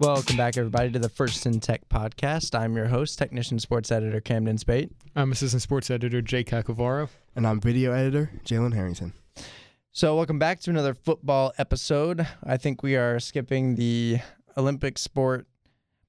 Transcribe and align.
Welcome 0.00 0.36
back, 0.36 0.56
everybody, 0.56 0.92
to 0.92 1.00
the 1.00 1.08
First 1.08 1.44
in 1.44 1.58
Tech 1.58 1.88
podcast. 1.88 2.56
I'm 2.56 2.76
your 2.76 2.86
host, 2.86 3.18
technician 3.18 3.58
sports 3.58 3.90
editor 3.90 4.20
Camden 4.20 4.56
Spate. 4.56 4.92
I'm 5.16 5.32
assistant 5.32 5.60
sports 5.60 5.90
editor 5.90 6.22
Jay 6.22 6.44
Cacavaro. 6.44 7.08
And 7.34 7.44
I'm 7.44 7.60
video 7.60 7.90
editor 7.90 8.30
Jalen 8.44 8.74
Harrington. 8.74 9.12
So, 9.90 10.14
welcome 10.14 10.38
back 10.38 10.60
to 10.60 10.70
another 10.70 10.94
football 10.94 11.52
episode. 11.58 12.24
I 12.44 12.58
think 12.58 12.84
we 12.84 12.94
are 12.94 13.18
skipping 13.18 13.74
the 13.74 14.18
Olympic 14.56 14.98
sport 14.98 15.48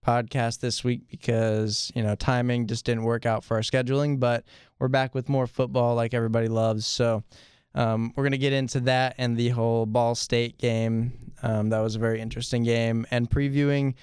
podcast 0.06 0.60
this 0.60 0.84
week 0.84 1.08
because, 1.10 1.92
you 1.96 2.04
know, 2.04 2.14
timing 2.14 2.68
just 2.68 2.86
didn't 2.86 3.06
work 3.06 3.26
out 3.26 3.44
for 3.44 3.56
our 3.56 3.62
scheduling, 3.62 4.20
but 4.20 4.44
we're 4.78 4.88
back 4.88 5.16
with 5.16 5.28
more 5.28 5.48
football 5.48 5.96
like 5.96 6.14
everybody 6.14 6.48
loves. 6.48 6.86
So, 6.86 7.24
um, 7.76 8.14
we're 8.16 8.24
going 8.24 8.32
to 8.32 8.38
get 8.38 8.54
into 8.54 8.80
that 8.82 9.16
and 9.18 9.38
the 9.38 9.50
whole 9.50 9.86
Ball 9.86 10.16
State 10.16 10.58
game. 10.58 11.14
Um, 11.42 11.70
that 11.70 11.80
was 11.80 11.96
a 11.96 12.00
very 12.00 12.20
interesting 12.20 12.64
game 12.64 13.06
and 13.12 13.30
previewing 13.30 13.94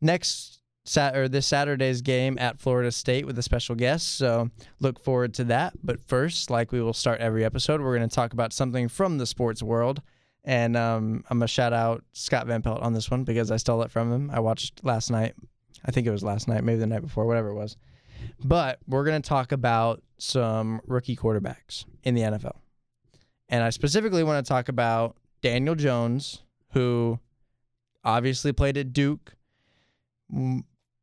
next 0.00 0.60
sat 0.84 1.16
or 1.16 1.28
this 1.28 1.46
Saturday's 1.46 2.00
game 2.02 2.38
at 2.38 2.60
Florida 2.60 2.92
State 2.92 3.26
with 3.26 3.38
a 3.38 3.42
special 3.42 3.74
guest. 3.74 4.16
So 4.16 4.50
look 4.80 5.02
forward 5.02 5.34
to 5.34 5.44
that. 5.44 5.74
But 5.82 6.00
first, 6.00 6.50
like 6.50 6.72
we 6.72 6.80
will 6.80 6.92
start 6.92 7.20
every 7.20 7.44
episode, 7.44 7.80
we're 7.80 7.96
going 7.96 8.08
to 8.08 8.14
talk 8.14 8.32
about 8.32 8.52
something 8.52 8.88
from 8.88 9.18
the 9.18 9.26
sports 9.26 9.62
world. 9.62 10.02
And 10.46 10.76
um, 10.76 11.24
I'm 11.28 11.38
gonna 11.38 11.48
shout 11.48 11.72
out 11.72 12.04
Scott 12.12 12.46
Van 12.46 12.62
Pelt 12.62 12.80
on 12.80 12.92
this 12.92 13.10
one 13.10 13.24
because 13.24 13.50
I 13.50 13.56
stole 13.56 13.82
it 13.82 13.90
from 13.90 14.12
him. 14.12 14.30
I 14.32 14.38
watched 14.38 14.84
last 14.84 15.10
night. 15.10 15.34
I 15.84 15.90
think 15.90 16.06
it 16.06 16.12
was 16.12 16.22
last 16.22 16.46
night, 16.46 16.62
maybe 16.62 16.78
the 16.78 16.86
night 16.86 17.02
before, 17.02 17.26
whatever 17.26 17.48
it 17.48 17.54
was. 17.54 17.76
But 18.44 18.78
we're 18.86 19.04
gonna 19.04 19.20
talk 19.20 19.50
about 19.50 20.02
some 20.18 20.80
rookie 20.86 21.16
quarterbacks 21.16 21.84
in 22.04 22.14
the 22.14 22.22
NFL. 22.22 22.54
And 23.48 23.62
I 23.62 23.70
specifically 23.70 24.24
want 24.24 24.44
to 24.44 24.48
talk 24.48 24.68
about 24.68 25.16
Daniel 25.42 25.74
Jones, 25.74 26.42
who 26.72 27.18
obviously 28.04 28.52
played 28.52 28.76
at 28.76 28.92
Duke. 28.92 29.34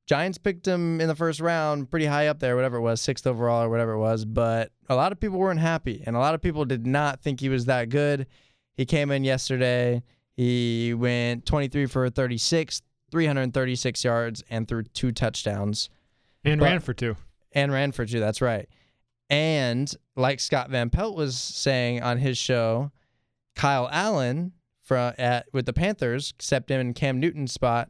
Giants 0.05 0.37
picked 0.37 0.67
him 0.67 0.99
in 0.99 1.07
the 1.07 1.15
first 1.15 1.39
round, 1.39 1.89
pretty 1.89 2.05
high 2.05 2.27
up 2.27 2.39
there, 2.39 2.55
whatever 2.55 2.77
it 2.77 2.81
was, 2.81 2.99
sixth 2.99 3.25
overall 3.25 3.63
or 3.63 3.69
whatever 3.69 3.93
it 3.93 3.99
was. 3.99 4.25
But 4.25 4.71
a 4.89 4.95
lot 4.95 5.11
of 5.11 5.19
people 5.19 5.39
weren't 5.39 5.61
happy, 5.61 6.03
and 6.05 6.15
a 6.15 6.19
lot 6.19 6.35
of 6.35 6.41
people 6.41 6.65
did 6.65 6.85
not 6.85 7.21
think 7.21 7.39
he 7.39 7.49
was 7.49 7.65
that 7.65 7.89
good. 7.89 8.27
He 8.75 8.85
came 8.85 9.11
in 9.11 9.23
yesterday. 9.23 10.03
He 10.35 10.93
went 10.93 11.45
23 11.45 11.85
for 11.85 12.09
36, 12.09 12.81
336 13.11 14.03
yards, 14.03 14.43
and 14.49 14.67
threw 14.67 14.83
two 14.83 15.11
touchdowns. 15.11 15.89
And 16.43 16.59
but, 16.59 16.65
ran 16.65 16.79
for 16.81 16.93
two. 16.93 17.15
And 17.53 17.71
ran 17.71 17.91
for 17.91 18.05
two, 18.05 18.19
that's 18.19 18.41
right. 18.41 18.67
And 19.33 19.91
like 20.15 20.39
Scott 20.39 20.69
Van 20.69 20.91
Pelt 20.91 21.15
was 21.15 21.35
saying 21.35 22.03
on 22.03 22.19
his 22.19 22.37
show, 22.37 22.91
Kyle 23.55 23.89
Allen 23.91 24.51
from 24.83 25.13
at 25.17 25.47
with 25.51 25.65
the 25.65 25.73
Panthers, 25.73 26.33
except 26.37 26.69
in 26.69 26.93
Cam 26.93 27.19
Newton's 27.19 27.51
spot, 27.51 27.89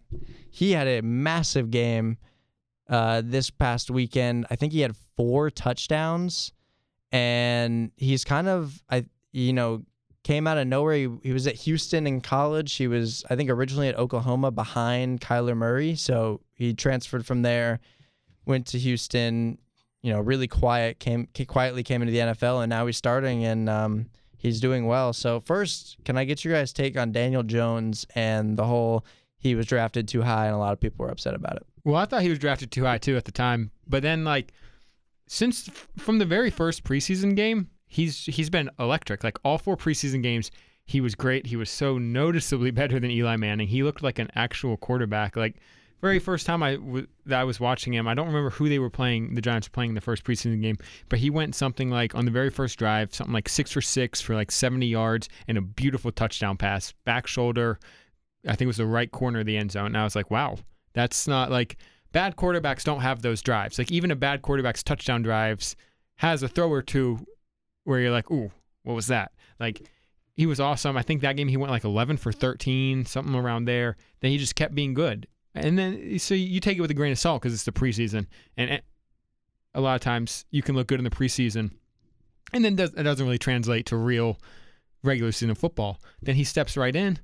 he 0.50 0.72
had 0.72 0.88
a 0.88 1.02
massive 1.02 1.70
game 1.70 2.18
uh, 2.88 3.22
this 3.26 3.50
past 3.50 3.92
weekend. 3.92 4.46
I 4.50 4.56
think 4.56 4.72
he 4.72 4.80
had 4.80 4.96
four 5.18 5.50
touchdowns, 5.50 6.54
and 7.12 7.92
he's 7.98 8.24
kind 8.24 8.48
of 8.48 8.82
I 8.90 9.04
you 9.34 9.52
know 9.52 9.84
came 10.24 10.48
out 10.48 10.58
of 10.58 10.66
nowhere. 10.66 10.96
He, 10.96 11.10
he 11.24 11.34
was 11.34 11.46
at 11.46 11.56
Houston 11.56 12.08
in 12.08 12.22
college. 12.22 12.74
He 12.74 12.88
was 12.88 13.26
I 13.30 13.36
think 13.36 13.50
originally 13.50 13.90
at 13.90 13.98
Oklahoma 13.98 14.50
behind 14.52 15.20
Kyler 15.20 15.58
Murray, 15.58 15.96
so 15.96 16.40
he 16.54 16.74
transferred 16.74 17.26
from 17.26 17.42
there, 17.42 17.82
went 18.46 18.66
to 18.68 18.80
Houston, 18.80 19.58
you 20.04 20.12
know, 20.12 20.20
really 20.20 20.48
quiet, 20.48 21.00
came 21.00 21.28
quietly 21.48 21.82
came 21.82 22.02
into 22.02 22.12
the 22.12 22.20
NFL, 22.20 22.62
and 22.62 22.70
now 22.70 22.86
he's 22.86 22.98
starting 22.98 23.46
and 23.46 23.70
um, 23.70 24.06
he's 24.38 24.60
doing 24.60 24.86
well. 24.86 25.14
So 25.14 25.40
first, 25.40 25.98
can 26.06 26.18
I 26.18 26.26
get 26.26 26.46
your 26.46 26.54
guys' 26.54 26.74
take 26.74 26.98
on 26.98 27.12
Daniel 27.12 27.42
Jones 27.42 28.06
and 28.14 28.58
the 28.58 28.66
whole 28.66 29.06
he 29.40 29.56
was 29.56 29.66
drafted 29.66 30.08
too 30.08 30.22
high, 30.22 30.46
and 30.46 30.56
a 30.56 30.58
lot 30.58 30.74
of 30.74 30.80
people 30.80 31.06
were 31.06 31.12
upset 31.12 31.34
about 31.34 31.58
it. 31.58 31.66
Well, 31.84 31.96
I 31.96 32.06
thought 32.06 32.22
he 32.22 32.30
was 32.30 32.40
drafted 32.40 32.72
too 32.72 32.86
high 32.86 32.98
too 32.98 33.18
at 33.18 33.26
the 33.26 33.32
time, 33.32 33.72
but 33.88 34.04
then 34.04 34.24
like 34.24 34.54
since 35.28 35.70
from 35.98 36.20
the 36.20 36.26
very 36.26 36.50
first 36.50 36.84
preseason 36.84 37.36
game, 37.36 37.70
he's 37.88 38.26
he's 38.26 38.50
been 38.50 38.70
electric. 38.80 39.24
Like 39.24 39.38
all 39.44 39.58
four 39.58 39.78
preseason 39.78 40.22
games, 40.22 40.52
he 40.86 41.02
was 41.02 41.16
great. 41.16 41.48
He 41.48 41.56
was 41.56 41.70
so 41.70 41.98
noticeably 41.98 42.72
better 42.80 43.00
than 43.00 43.12
Eli 43.12 43.38
Manning. 43.38 43.68
He 43.68 43.84
looked 43.84 44.04
like 44.04 44.20
an 44.20 44.30
actual 44.36 44.78
quarterback. 44.78 45.36
Like 45.36 45.56
very 46.04 46.20
first 46.20 46.46
time 46.46 46.62
I 46.62 46.76
w- 46.76 47.08
that 47.26 47.40
I 47.40 47.46
was 47.46 47.62
watching 47.62 47.94
him, 47.94 48.10
I 48.10 48.14
don't 48.14 48.28
remember 48.28 48.50
who 48.50 48.68
they 48.68 48.78
were 48.78 48.90
playing. 48.90 49.36
The 49.36 49.42
Giants 49.42 49.70
were 49.70 49.72
playing 49.72 49.92
in 49.92 49.96
the 49.96 50.02
first 50.02 50.26
preseason 50.26 50.62
game, 50.62 50.78
but 51.08 51.18
he 51.18 51.30
went 51.30 51.56
something 51.56 51.90
like 51.90 52.14
on 52.14 52.26
the 52.26 52.32
very 52.32 52.50
first 52.50 52.78
drive, 52.78 53.16
something 53.16 53.34
like 53.34 53.48
six 53.48 53.72
for 53.72 53.80
six 53.82 54.20
for 54.20 54.36
like 54.36 54.52
70 54.52 54.86
yards 54.86 55.30
and 55.48 55.58
a 55.58 55.62
beautiful 55.62 56.12
touchdown 56.12 56.58
pass, 56.58 56.94
back 57.06 57.26
shoulder. 57.26 57.80
I 58.46 58.52
think 58.52 58.64
it 58.64 58.68
was 58.68 58.78
the 58.78 58.86
right 58.86 59.10
corner 59.10 59.40
of 59.40 59.46
the 59.46 59.56
end 59.56 59.72
zone. 59.72 59.88
And 59.88 59.98
I 59.98 60.04
was 60.04 60.16
like, 60.16 60.30
wow, 60.30 60.58
that's 60.94 61.26
not 61.26 61.50
like 61.50 61.78
bad 62.12 62.36
quarterbacks 62.36 62.84
don't 62.84 63.00
have 63.00 63.22
those 63.22 63.42
drives. 63.42 63.78
Like 63.78 63.90
even 63.90 64.12
a 64.12 64.16
bad 64.16 64.42
quarterback's 64.42 64.84
touchdown 64.84 65.22
drives 65.22 65.78
has 66.18 66.44
a 66.44 66.50
throw 66.50 66.70
or 66.70 66.82
two 66.82 67.26
where 67.86 68.02
you're 68.02 68.12
like, 68.12 68.30
ooh, 68.30 68.52
what 68.84 68.94
was 68.94 69.08
that? 69.08 69.32
Like 69.58 69.88
he 70.36 70.46
was 70.48 70.60
awesome. 70.60 70.98
I 70.98 71.02
think 71.02 71.22
that 71.22 71.38
game 71.38 71.48
he 71.48 71.56
went 71.56 71.72
like 71.72 71.86
11 71.86 72.18
for 72.18 72.34
13, 72.34 73.06
something 73.06 73.36
around 73.36 73.66
there. 73.66 73.96
Then 74.20 74.32
he 74.32 74.38
just 74.38 74.56
kept 74.56 74.76
being 74.76 74.94
good. 74.94 75.28
And 75.56 75.78
then 75.78 76.20
so 76.20 76.34
you 76.34 76.60
take 76.60 76.78
it 76.78 76.82
with 76.82 76.92
a 76.92 76.96
grain 76.96 77.12
of 77.12 77.20
salt 77.20 77.42
because 77.42 77.54
it's 77.54 77.64
the 77.64 77.72
preseason, 77.72 78.28
and 78.58 78.82
a 79.76 79.82
lot 79.82 79.96
of 79.96 80.02
times 80.02 80.46
you 80.52 80.62
can 80.62 80.76
look 80.76 80.88
good 80.88 81.00
in 81.00 81.04
the 81.04 81.10
preseason, 81.10 81.72
and 82.54 82.66
then 82.66 82.74
it 82.80 83.04
doesn't 83.04 83.26
really 83.26 83.38
translate 83.38 83.86
to 83.88 83.98
real 83.98 84.40
regular 85.04 85.32
season 85.32 85.54
football. 85.54 86.00
Then 86.22 86.36
he 86.36 86.44
steps 86.44 86.76
right 86.76 86.96
in, 86.96 87.20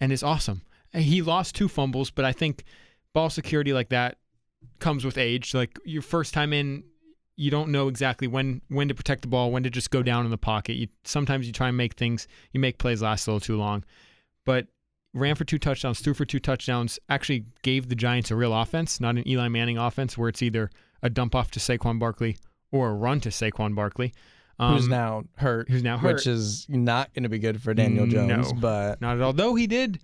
and 0.00 0.12
is 0.12 0.22
awesome. 0.22 0.62
He 0.92 1.22
lost 1.22 1.54
two 1.54 1.68
fumbles, 1.68 2.10
but 2.10 2.24
I 2.24 2.32
think 2.32 2.64
ball 3.12 3.30
security 3.30 3.72
like 3.72 3.90
that 3.90 4.18
comes 4.80 5.04
with 5.04 5.18
age. 5.18 5.54
Like 5.54 5.78
your 5.84 6.02
first 6.02 6.34
time 6.34 6.52
in, 6.52 6.82
you 7.36 7.50
don't 7.50 7.70
know 7.70 7.86
exactly 7.86 8.26
when 8.26 8.60
when 8.68 8.88
to 8.88 8.94
protect 8.94 9.22
the 9.22 9.28
ball, 9.28 9.52
when 9.52 9.62
to 9.62 9.70
just 9.70 9.90
go 9.90 10.02
down 10.02 10.24
in 10.24 10.30
the 10.32 10.38
pocket. 10.38 10.72
You 10.74 10.88
sometimes 11.04 11.46
you 11.46 11.52
try 11.52 11.68
and 11.68 11.76
make 11.76 11.94
things, 11.94 12.26
you 12.52 12.58
make 12.58 12.78
plays 12.78 13.02
last 13.02 13.26
a 13.26 13.30
little 13.30 13.40
too 13.40 13.56
long, 13.56 13.84
but 14.44 14.66
ran 15.18 15.34
for 15.34 15.44
two 15.44 15.58
touchdowns, 15.58 16.00
threw 16.00 16.14
for 16.14 16.24
two 16.24 16.40
touchdowns, 16.40 16.98
actually 17.08 17.44
gave 17.62 17.88
the 17.88 17.94
Giants 17.94 18.30
a 18.30 18.36
real 18.36 18.54
offense, 18.54 19.00
not 19.00 19.16
an 19.16 19.28
Eli 19.28 19.48
Manning 19.48 19.78
offense 19.78 20.16
where 20.16 20.28
it's 20.28 20.42
either 20.42 20.70
a 21.02 21.10
dump 21.10 21.34
off 21.34 21.50
to 21.52 21.60
Saquon 21.60 21.98
Barkley 21.98 22.36
or 22.70 22.90
a 22.90 22.94
run 22.94 23.20
to 23.20 23.28
Saquon 23.30 23.74
Barkley. 23.74 24.12
Um, 24.58 24.74
who's 24.74 24.88
now 24.88 25.24
hurt. 25.36 25.68
Who's 25.68 25.84
now 25.84 25.98
hurt. 25.98 26.16
Which 26.16 26.26
is 26.26 26.66
not 26.68 27.14
going 27.14 27.22
to 27.22 27.28
be 27.28 27.38
good 27.38 27.62
for 27.62 27.74
Daniel 27.74 28.06
Jones, 28.06 28.52
no, 28.52 28.60
but 28.60 29.00
not 29.00 29.16
at 29.16 29.22
all. 29.22 29.32
Though 29.32 29.54
he 29.54 29.66
did 29.68 30.00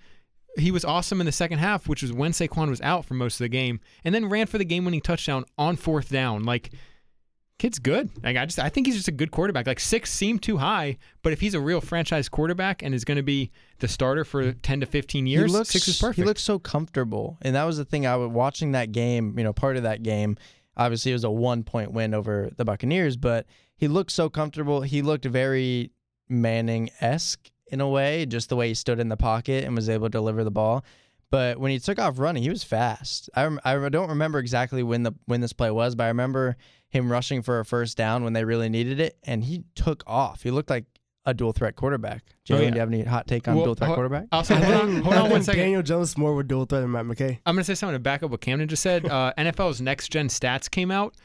he 0.56 0.70
was 0.70 0.84
awesome 0.84 1.20
in 1.20 1.26
the 1.26 1.32
second 1.32 1.58
half, 1.58 1.88
which 1.88 2.02
was 2.02 2.12
when 2.12 2.32
Saquon 2.32 2.68
was 2.68 2.80
out 2.80 3.04
for 3.04 3.14
most 3.14 3.34
of 3.34 3.44
the 3.44 3.48
game, 3.48 3.80
and 4.04 4.14
then 4.14 4.28
ran 4.28 4.46
for 4.46 4.58
the 4.58 4.64
game 4.64 4.84
winning 4.84 5.00
touchdown 5.00 5.44
on 5.58 5.76
fourth 5.76 6.10
down. 6.10 6.44
Like 6.44 6.70
kid's 7.58 7.78
good. 7.78 8.10
Like 8.22 8.36
I 8.36 8.44
just 8.44 8.58
I 8.58 8.68
think 8.68 8.86
he's 8.86 8.96
just 8.96 9.08
a 9.08 9.12
good 9.12 9.30
quarterback. 9.30 9.66
Like 9.66 9.80
six 9.80 10.12
seemed 10.12 10.42
too 10.42 10.58
high, 10.58 10.98
but 11.22 11.32
if 11.32 11.40
he's 11.40 11.54
a 11.54 11.60
real 11.60 11.80
franchise 11.80 12.28
quarterback 12.28 12.82
and 12.82 12.94
is 12.94 13.04
going 13.04 13.16
to 13.16 13.22
be 13.22 13.50
the 13.78 13.88
starter 13.88 14.24
for 14.24 14.52
ten 14.52 14.80
to 14.80 14.86
fifteen 14.86 15.26
years, 15.26 15.52
looks, 15.52 15.70
six 15.70 15.88
is 15.88 15.98
perfect. 15.98 16.16
He 16.16 16.24
looks 16.24 16.42
so 16.42 16.58
comfortable, 16.58 17.38
and 17.42 17.54
that 17.54 17.64
was 17.64 17.76
the 17.76 17.84
thing. 17.84 18.06
I 18.06 18.16
was 18.16 18.28
watching 18.28 18.72
that 18.72 18.92
game. 18.92 19.38
You 19.38 19.44
know, 19.44 19.52
part 19.52 19.76
of 19.76 19.82
that 19.84 20.02
game. 20.02 20.36
Obviously, 20.76 21.12
it 21.12 21.14
was 21.14 21.24
a 21.24 21.30
one 21.30 21.62
point 21.62 21.92
win 21.92 22.14
over 22.14 22.50
the 22.56 22.64
Buccaneers, 22.64 23.16
but 23.16 23.46
he 23.76 23.88
looked 23.88 24.10
so 24.10 24.28
comfortable. 24.28 24.82
He 24.82 25.02
looked 25.02 25.24
very 25.24 25.90
Manning 26.28 26.90
esque 27.00 27.50
in 27.68 27.80
a 27.80 27.88
way, 27.88 28.26
just 28.26 28.48
the 28.48 28.56
way 28.56 28.68
he 28.68 28.74
stood 28.74 28.98
in 28.98 29.08
the 29.08 29.16
pocket 29.16 29.64
and 29.64 29.76
was 29.76 29.88
able 29.88 30.06
to 30.06 30.10
deliver 30.10 30.42
the 30.42 30.50
ball. 30.50 30.84
But 31.34 31.58
when 31.58 31.72
he 31.72 31.80
took 31.80 31.98
off 31.98 32.20
running, 32.20 32.44
he 32.44 32.48
was 32.48 32.62
fast. 32.62 33.28
I, 33.34 33.50
I 33.64 33.88
don't 33.88 34.10
remember 34.10 34.38
exactly 34.38 34.84
when 34.84 35.02
the 35.02 35.14
when 35.24 35.40
this 35.40 35.52
play 35.52 35.68
was, 35.68 35.96
but 35.96 36.04
I 36.04 36.06
remember 36.06 36.56
him 36.90 37.10
rushing 37.10 37.42
for 37.42 37.58
a 37.58 37.64
first 37.64 37.96
down 37.96 38.22
when 38.22 38.34
they 38.34 38.44
really 38.44 38.68
needed 38.68 39.00
it, 39.00 39.18
and 39.24 39.42
he 39.42 39.64
took 39.74 40.04
off. 40.06 40.44
He 40.44 40.52
looked 40.52 40.70
like 40.70 40.84
a 41.26 41.34
dual 41.34 41.50
threat 41.50 41.74
quarterback. 41.74 42.22
Jay, 42.44 42.54
oh, 42.54 42.60
yeah. 42.60 42.70
do 42.70 42.74
you 42.74 42.80
have 42.80 42.88
any 42.88 43.02
hot 43.02 43.26
take 43.26 43.48
on 43.48 43.56
well, 43.56 43.64
dual 43.64 43.74
threat 43.74 43.88
hold, 43.88 43.96
quarterback? 43.96 44.26
I'll 44.30 44.44
hold 44.44 44.62
on, 44.64 45.02
hold 45.02 45.14
on 45.16 45.30
one 45.30 45.42
second. 45.42 45.60
Daniel 45.60 45.82
Jones 45.82 46.16
more 46.16 46.36
with 46.36 46.46
dual 46.46 46.66
threat 46.66 46.82
than 46.82 46.92
Matt 46.92 47.06
McKay. 47.06 47.40
I'm 47.44 47.56
gonna 47.56 47.64
say 47.64 47.74
something 47.74 47.96
to 47.96 47.98
back 47.98 48.22
up 48.22 48.30
what 48.30 48.40
Camden 48.40 48.68
just 48.68 48.84
said. 48.84 49.04
Uh, 49.04 49.32
NFL's 49.38 49.80
next 49.80 50.10
gen 50.12 50.28
stats 50.28 50.70
came 50.70 50.92
out, 50.92 51.16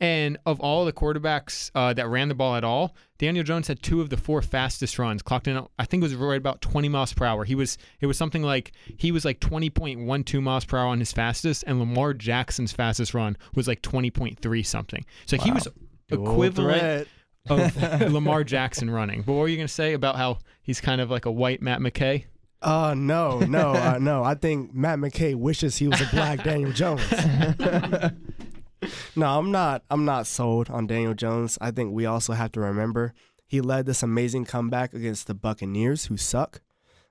and 0.00 0.38
of 0.46 0.60
all 0.60 0.84
the 0.84 0.92
quarterbacks 0.92 1.70
uh, 1.74 1.92
that 1.92 2.08
ran 2.08 2.28
the 2.28 2.34
ball 2.34 2.54
at 2.54 2.62
all, 2.62 2.94
Daniel 3.18 3.44
Jones 3.44 3.66
had 3.66 3.82
two 3.82 4.00
of 4.00 4.10
the 4.10 4.16
four 4.16 4.40
fastest 4.42 4.98
runs, 4.98 5.22
clocked 5.22 5.48
in. 5.48 5.66
I 5.78 5.84
think 5.84 6.02
it 6.02 6.06
was 6.06 6.14
right 6.14 6.36
about 6.36 6.60
20 6.60 6.88
miles 6.88 7.12
per 7.12 7.24
hour. 7.24 7.44
He 7.44 7.56
was. 7.56 7.78
It 8.00 8.06
was 8.06 8.16
something 8.16 8.42
like 8.42 8.72
he 8.96 9.10
was 9.10 9.24
like 9.24 9.40
20.12 9.40 10.42
miles 10.42 10.64
per 10.64 10.78
hour 10.78 10.86
on 10.86 11.00
his 11.00 11.12
fastest, 11.12 11.64
and 11.66 11.80
Lamar 11.80 12.14
Jackson's 12.14 12.72
fastest 12.72 13.12
run 13.12 13.36
was 13.54 13.66
like 13.66 13.82
20.3 13.82 14.64
something. 14.64 15.04
So 15.26 15.36
wow. 15.36 15.44
he 15.44 15.50
was 15.50 15.68
equivalent 16.10 17.08
of 17.48 17.76
Lamar 18.12 18.44
Jackson 18.44 18.90
running. 18.90 19.22
But 19.22 19.32
what 19.32 19.40
were 19.40 19.48
you 19.48 19.56
going 19.56 19.66
to 19.66 19.72
say 19.72 19.94
about 19.94 20.16
how 20.16 20.38
he's 20.62 20.80
kind 20.80 21.00
of 21.00 21.10
like 21.10 21.26
a 21.26 21.32
white 21.32 21.60
Matt 21.60 21.80
McKay? 21.80 22.24
Uh 22.60 22.92
no, 22.96 23.38
no, 23.40 23.70
uh, 23.74 23.98
no. 24.00 24.24
I 24.24 24.34
think 24.34 24.74
Matt 24.74 24.98
McKay 24.98 25.34
wishes 25.34 25.76
he 25.76 25.86
was 25.86 26.00
a 26.00 26.08
black 26.12 26.42
Daniel 26.42 26.72
Jones. 26.72 27.02
no, 29.16 29.38
I'm 29.38 29.50
not. 29.50 29.84
I'm 29.90 30.04
not 30.04 30.26
sold 30.26 30.70
on 30.70 30.86
Daniel 30.86 31.14
Jones. 31.14 31.58
I 31.60 31.70
think 31.70 31.92
we 31.92 32.06
also 32.06 32.32
have 32.32 32.52
to 32.52 32.60
remember 32.60 33.14
he 33.48 33.62
led 33.62 33.86
this 33.86 34.02
amazing 34.02 34.44
comeback 34.44 34.92
against 34.92 35.26
the 35.26 35.34
Buccaneers, 35.34 36.04
who 36.04 36.18
suck. 36.18 36.60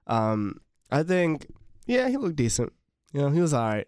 Um, 0.06 0.62
I 0.92 1.02
think, 1.02 1.52
yeah, 1.88 2.08
he 2.08 2.18
looked 2.18 2.36
decent. 2.36 2.72
You 3.12 3.22
know, 3.22 3.30
he 3.30 3.42
was 3.42 3.54
all 3.54 3.68
right. 3.68 3.88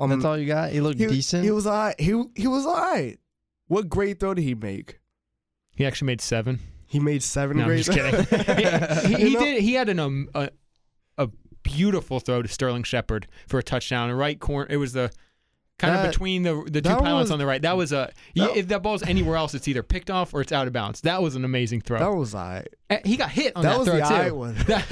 Um, 0.00 0.08
That's 0.08 0.24
all 0.24 0.38
you 0.38 0.46
got. 0.46 0.72
He 0.72 0.80
looked 0.80 0.98
he, 0.98 1.06
decent. 1.06 1.44
He 1.44 1.50
was 1.50 1.66
all 1.66 1.74
right. 1.76 2.00
He 2.00 2.24
he 2.34 2.46
was 2.46 2.64
all 2.64 2.74
right. 2.74 3.18
What 3.68 3.90
great 3.90 4.18
throw 4.18 4.32
did 4.32 4.42
he 4.42 4.54
make? 4.54 4.98
He 5.76 5.84
actually 5.84 6.06
made 6.06 6.22
seven. 6.22 6.58
He 6.86 6.98
made 6.98 7.22
seven 7.22 7.58
No, 7.58 7.64
I'm 7.64 7.76
just 7.76 7.92
kidding. 7.92 8.24
he 9.08 9.14
he, 9.14 9.24
You 9.28 9.34
know- 9.34 9.44
did. 9.44 9.62
He 9.62 9.74
had 9.74 9.90
an 9.90 10.00
um, 10.00 10.30
a, 10.34 10.48
a 11.18 11.28
beautiful 11.62 12.18
throw 12.18 12.40
to 12.40 12.48
Sterling 12.48 12.82
Shepard 12.82 13.28
for 13.46 13.58
a 13.58 13.62
touchdown. 13.62 14.08
A 14.08 14.16
right 14.16 14.40
corner. 14.40 14.66
It 14.70 14.78
was 14.78 14.94
the 14.94 15.12
kind 15.80 15.94
That- 15.94 16.04
of 16.06 16.10
between 16.12 16.42
the 16.42 16.62
the 16.66 16.80
two 16.82 16.88
that 16.90 16.98
pylons 17.00 17.24
was- 17.24 17.30
on 17.32 17.38
the 17.38 17.46
right. 17.46 17.62
That 17.62 17.76
was 17.76 17.92
a 17.92 18.12
that- 18.36 18.56
if 18.56 18.68
that 18.68 18.82
ball's 18.82 19.02
anywhere 19.02 19.36
else, 19.36 19.54
it's 19.54 19.66
either 19.66 19.82
picked 19.82 20.10
off 20.10 20.32
or 20.34 20.40
it's 20.42 20.52
out 20.52 20.66
of 20.66 20.72
bounds. 20.72 21.00
That 21.00 21.22
was 21.22 21.34
an 21.36 21.44
amazing 21.44 21.80
throw. 21.80 21.98
that 21.98 22.14
was 22.14 22.34
all 22.34 22.42
right. 22.48 22.68
Uh, 22.90 22.96
he 23.04 23.16
got 23.16 23.30
hit 23.30 23.54
on 23.56 23.62
That 23.62 23.70
that, 23.70 23.78
was 23.78 23.88
throw 23.88 23.96
the 23.98 24.04
eye 24.06 24.28
too. 24.28 24.34
one. 24.34 24.54
Dan- 24.66 24.84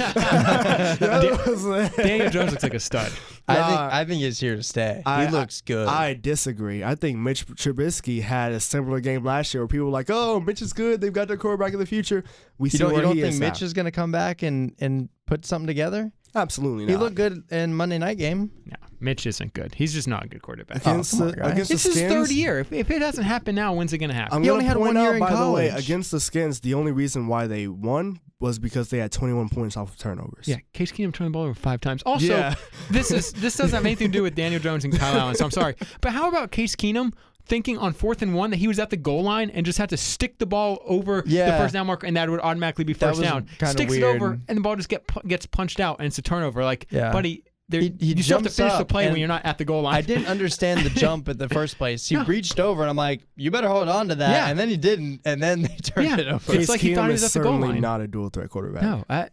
That 0.99 1.43
was- 1.46 1.96
Daniel 1.96 2.31
Jones 2.31 2.50
looks 2.52 2.62
like 2.62 2.75
a 2.75 2.81
stud. 2.81 3.12
I 3.49 3.55
think 3.55 3.79
I 3.81 4.05
think 4.05 4.23
he's 4.23 4.40
here 4.40 4.56
to 4.56 4.62
stay. 4.62 5.02
I- 5.06 5.26
he 5.26 5.32
looks 5.32 5.61
good. 5.61 5.88
I 5.88 6.14
disagree. 6.14 6.82
I 6.85 6.94
think 6.94 7.19
Mitch 7.19 7.46
Trubisky 7.46 8.23
had 8.23 8.52
a 8.52 8.61
similar 8.61 9.00
game 9.00 9.25
last 9.25 9.52
year 9.55 9.62
where 9.62 9.69
people 9.69 9.87
were 9.87 9.93
like, 9.93 10.11
"Oh, 10.11 10.40
Mitch 10.40 10.62
is 10.62 10.73
good. 10.73 11.00
They've 11.00 11.12
got 11.12 11.29
their 11.29 11.37
quarterback 11.37 11.73
in 11.73 11.79
the 11.79 11.87
future." 11.87 12.25
We 12.58 12.67
you 12.67 12.70
see 12.70 12.79
don't, 12.79 12.94
you 12.94 13.00
don't 13.00 13.14
he 13.17 13.23
think 13.23 13.35
is 13.35 13.40
Mitch 13.40 13.61
now. 13.61 13.67
is 13.67 13.73
going 13.73 13.87
to 13.87 13.90
come 13.93 14.11
back 14.12 14.43
and, 14.43 14.75
and 14.81 15.08
put 15.26 15.44
something 15.46 15.67
together? 15.67 16.12
Absolutely 16.35 16.85
not. 16.87 16.91
He 16.91 16.97
looked 16.97 17.15
good 17.17 17.43
in 17.51 17.75
Monday 17.75 17.99
night 17.99 18.19
game. 18.19 18.51
No, 18.67 18.77
Mitch 19.01 19.27
isn't 19.27 19.55
good. 19.55 19.75
He's 19.75 19.93
just 19.93 20.07
not 20.09 20.25
a 20.25 20.29
good 20.29 20.43
quarterback. 20.43 20.79
against 20.83 21.15
Oh, 21.15 21.19
the 21.19 21.25
on, 21.25 21.33
guys. 21.39 21.53
against 21.53 21.71
It's 21.71 21.83
the 21.85 21.89
his 21.91 21.99
Skins. 21.99 22.13
third 22.13 22.31
year. 22.31 22.59
If, 22.61 22.73
if 22.73 22.91
it 22.91 23.01
hasn't 23.03 23.27
happened 23.27 23.57
now, 23.57 23.73
when's 23.75 23.93
it 23.93 23.99
gonna 23.99 24.15
happen? 24.15 24.37
I'm 24.37 24.43
He 24.43 24.51
only 24.51 24.65
had 24.65 24.77
point 24.77 24.89
one 24.89 24.97
out, 24.97 25.03
year 25.03 25.15
in 25.15 25.21
by 25.21 25.35
the 25.35 25.51
way, 25.51 25.69
against 25.69 26.11
the 26.11 26.21
Skins, 26.21 26.61
the 26.61 26.75
only 26.75 26.93
reason 26.93 27.27
why 27.29 27.47
they 27.47 27.67
won 27.69 28.21
was 28.41 28.59
because 28.61 28.89
they 28.91 28.99
had 28.99 29.11
21 29.11 29.49
points 29.49 29.77
off 29.77 29.91
of 29.91 29.99
turnovers. 29.99 30.47
yeah, 30.47 30.59
Case 30.73 30.93
Keenum 30.93 31.13
turned 31.13 31.27
the 31.29 31.33
ball 31.33 31.43
over 31.43 31.55
five 31.55 31.81
times. 31.81 32.03
Also, 32.05 32.27
Yeah. 32.27 32.55
this 32.91 33.11
is 33.11 33.33
this 33.33 33.57
doesn't 33.57 33.75
have 33.75 33.85
anything 33.85 34.09
to 34.09 34.19
do 34.19 34.23
with 34.23 34.35
Daniel 34.37 34.61
Jones 34.61 34.85
and 34.85 34.97
Kyle 34.97 35.19
Allen. 35.19 35.35
So 35.35 35.45
I'm 35.47 35.51
sorry, 35.51 35.75
but 36.01 36.13
how 36.13 36.29
about 36.29 36.53
Case 36.53 36.77
Keenum 36.77 37.13
thinking 37.49 37.79
on 37.79 37.93
fourth 37.93 38.23
and 38.23 38.35
one 38.35 38.50
that 38.50 38.56
he 38.59 38.69
was 38.69 38.79
at 38.79 38.91
the 38.91 38.97
goal 38.97 39.23
line 39.23 39.50
and 39.50 39.65
just 39.67 39.79
had 39.79 39.89
to 39.91 39.97
stick 39.97 40.39
the 40.39 40.47
ball 40.47 40.81
over 40.85 41.23
the 41.23 41.37
first 41.59 41.73
down 41.75 41.87
marker 41.87 42.06
and 42.06 42.17
that 42.17 42.29
would 42.31 42.41
automatically 42.41 42.85
be 42.85 42.93
first 42.93 43.21
down? 43.23 43.47
Sticks 43.65 43.91
weird. 43.91 44.03
it 44.03 44.06
over 44.17 44.39
and 44.49 44.56
the 44.56 44.61
ball 44.62 44.77
just 44.77 44.89
get 44.89 45.05
gets 45.27 45.47
punched 45.47 45.81
out 45.81 45.99
and 45.99 46.06
it's 46.06 46.19
a 46.19 46.23
turnover. 46.23 46.62
Like, 46.65 46.87
Yeah. 46.91 47.11
buddy, 47.12 47.45
there, 47.71 47.81
He- 47.83 47.95
he 48.00 48.15
you 48.15 48.23
still 48.23 48.39
have 48.39 48.47
to 48.47 48.50
finish 48.53 48.73
the 48.79 48.85
play 48.87 49.09
when 49.11 49.19
you're 49.19 49.29
not 49.29 49.45
at 49.45 49.59
the 49.59 49.65
goal 49.67 49.83
line. 49.83 49.95
I 49.95 50.00
didn't 50.00 50.27
understand 50.27 50.81
the 50.87 50.91
jump 50.91 51.29
at 51.29 51.39
the 51.39 51.49
first 51.59 51.77
place. 51.77 52.09
He 52.09 52.15
No. 52.17 52.25
reached 52.25 52.59
over, 52.61 52.81
and 52.83 52.89
I'm 52.89 52.97
like, 52.97 53.23
"You 53.37 53.50
better 53.50 53.69
hold 53.69 53.89
on 53.91 54.09
to 54.09 54.15
that." 54.15 54.31
Yeah. 54.31 54.49
And 54.49 54.59
then 54.59 54.71
he 54.71 54.79
didn't, 54.79 55.21
and 55.27 55.43
then 55.43 55.62
they 55.62 55.77
turned 55.83 56.06
Yeah. 56.09 56.17
it 56.19 56.29
over. 56.29 56.37
It's 56.37 56.47
Case 56.47 56.69
like 56.71 56.81
he 56.81 56.91
Keenum 56.93 56.95
thought 56.95 57.06
he 57.06 57.12
was 57.12 57.25
at 57.25 57.33
the 57.33 57.41
goal 57.41 57.53
certainly 57.53 57.69
line. 57.75 57.81
not 57.83 58.00
a 58.00 58.06
dual 58.06 58.31
threat 58.31 58.49
quarterback. 58.49 58.83
No, 58.83 59.05
I, 59.11 59.29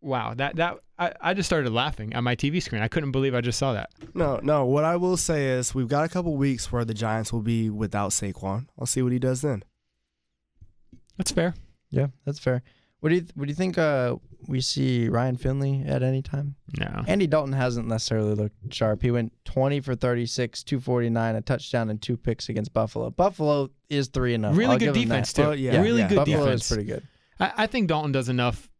wow, 0.00 0.32
that 0.34 0.56
that 0.56 0.78
I, 0.98 1.12
I 1.20 1.34
just 1.34 1.48
started 1.48 1.72
laughing 1.72 2.12
at 2.14 2.22
my 2.22 2.36
TV 2.36 2.62
screen. 2.62 2.82
I 2.82 2.88
couldn't 2.88 3.10
believe 3.10 3.34
I 3.34 3.40
just 3.40 3.58
saw 3.58 3.72
that. 3.72 3.90
No, 4.14 4.38
no. 4.42 4.64
What 4.64 4.84
I 4.84 4.96
will 4.96 5.16
say 5.16 5.48
is 5.48 5.74
we've 5.74 5.88
got 5.88 6.04
a 6.04 6.08
couple 6.08 6.36
weeks 6.36 6.70
where 6.70 6.84
the 6.84 6.94
Giants 6.94 7.32
will 7.32 7.42
be 7.42 7.68
without 7.68 8.10
Saquon. 8.10 8.66
I'll 8.78 8.86
see 8.86 9.02
what 9.02 9.12
he 9.12 9.18
does 9.18 9.42
then. 9.42 9.64
That's 11.16 11.32
fair. 11.32 11.54
yeah, 11.90 12.08
that's 12.24 12.38
fair. 12.38 12.62
What 13.00 13.10
do 13.10 13.16
you 13.16 13.26
What 13.34 13.44
do 13.44 13.50
you 13.50 13.54
think? 13.54 13.76
Uh, 13.76 14.16
we 14.46 14.60
see 14.60 15.08
Ryan 15.08 15.36
Finley 15.36 15.82
at 15.86 16.02
any 16.02 16.22
time? 16.22 16.54
No, 16.78 17.04
Andy 17.06 17.26
Dalton 17.26 17.52
hasn't 17.52 17.86
necessarily 17.88 18.34
looked 18.34 18.72
sharp. 18.72 19.02
He 19.02 19.10
went 19.10 19.32
20 19.46 19.80
for 19.80 19.94
36, 19.94 20.62
249, 20.64 21.36
a 21.36 21.40
touchdown, 21.40 21.90
and 21.90 22.00
two 22.00 22.16
picks 22.16 22.48
against 22.48 22.72
Buffalo. 22.72 23.10
Buffalo 23.10 23.70
is 23.88 24.08
three 24.08 24.34
and 24.34 24.44
zero. 24.44 24.54
really 24.54 24.72
I'll 24.72 24.78
good 24.78 24.94
defense 24.94 25.32
that. 25.32 25.42
too. 25.42 25.48
Well, 25.48 25.56
yeah, 25.56 25.80
really 25.80 26.00
yeah. 26.00 26.08
good 26.08 26.16
Buffalo 26.16 26.44
defense. 26.44 26.62
is 26.62 26.68
pretty 26.68 26.84
good. 26.84 27.06
I, 27.40 27.52
I 27.58 27.66
think 27.66 27.88
Dalton 27.88 28.12
does 28.12 28.28
enough 28.28 28.70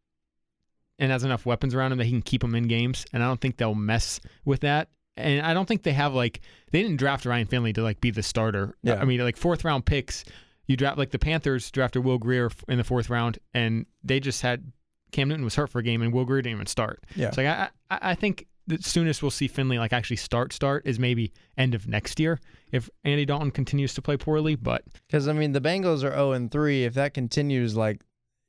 and 0.99 1.11
has 1.11 1.25
enough 1.25 1.47
weapons 1.47 1.75
around 1.75 1.93
him 1.93 1.99
that 1.99 2.05
he 2.05 2.11
can 2.11 2.23
keep 2.23 2.41
them 2.41 2.55
in 2.55 2.65
games, 2.69 3.05
and 3.13 3.23
I 3.23 3.27
don't 3.27 3.41
think 3.41 3.57
they'll 3.57 3.75
mess 3.75 4.21
with 4.45 4.61
that. 4.61 4.89
And 5.17 5.47
I 5.47 5.55
don't 5.55 5.67
think 5.67 5.85
they 5.85 5.93
have 5.93 6.13
like 6.15 6.41
they 6.73 6.83
didn't 6.83 6.97
draft 6.99 7.25
Ryan 7.25 7.47
Finley 7.47 7.73
to 7.75 7.83
like 7.83 8.01
be 8.01 8.11
the 8.11 8.23
starter. 8.23 8.77
Yeah. 8.83 9.01
I 9.01 9.05
mean, 9.05 9.21
like 9.21 9.37
fourth 9.37 9.65
round 9.65 9.87
picks, 9.87 10.25
you 10.67 10.77
draft 10.77 10.99
like 10.99 11.11
the 11.11 11.19
Panthers 11.19 11.71
drafted 11.71 12.05
Will 12.05 12.19
Grier 12.19 12.51
in 12.69 12.79
the 12.79 12.85
fourth 12.85 13.11
round, 13.11 13.39
and 13.53 13.87
they 14.03 14.19
just 14.19 14.43
had 14.43 14.73
Cam 15.13 15.29
Newton 15.29 15.45
was 15.45 15.55
hurt 15.55 15.71
for 15.71 15.79
a 15.79 15.83
game, 15.83 16.03
and 16.03 16.13
Will 16.13 16.25
Grier 16.25 16.43
didn't 16.43 16.57
even 16.57 16.67
start. 16.67 17.05
Yeah. 17.15 17.31
So 17.31 17.43
like, 17.43 17.51
I 17.51 17.69
I, 17.91 17.99
I 18.11 18.15
think 18.15 18.47
the 18.67 18.79
soonest 18.81 19.23
we'll 19.23 19.31
see 19.31 19.47
Finley 19.47 19.79
like 19.79 19.93
actually 19.93 20.17
start 20.17 20.53
start 20.53 20.87
is 20.87 20.99
maybe 20.99 21.33
end 21.59 21.75
of 21.75 21.87
next 21.87 22.19
year 22.19 22.41
if 22.73 22.89
Andy 23.05 23.27
Dalton 23.27 23.51
continues 23.51 23.95
to 23.95 24.03
play 24.03 24.17
poorly. 24.17 24.57
But 24.57 24.83
Because 25.07 25.29
I 25.29 25.33
mean, 25.33 25.53
the 25.53 25.61
Bengals 25.61 26.03
are 26.03 26.11
0 26.13 26.33
and 26.33 26.51
3. 26.51 26.85
If 26.85 26.95
that 26.95 27.15
continues, 27.15 27.77
like 27.77 28.01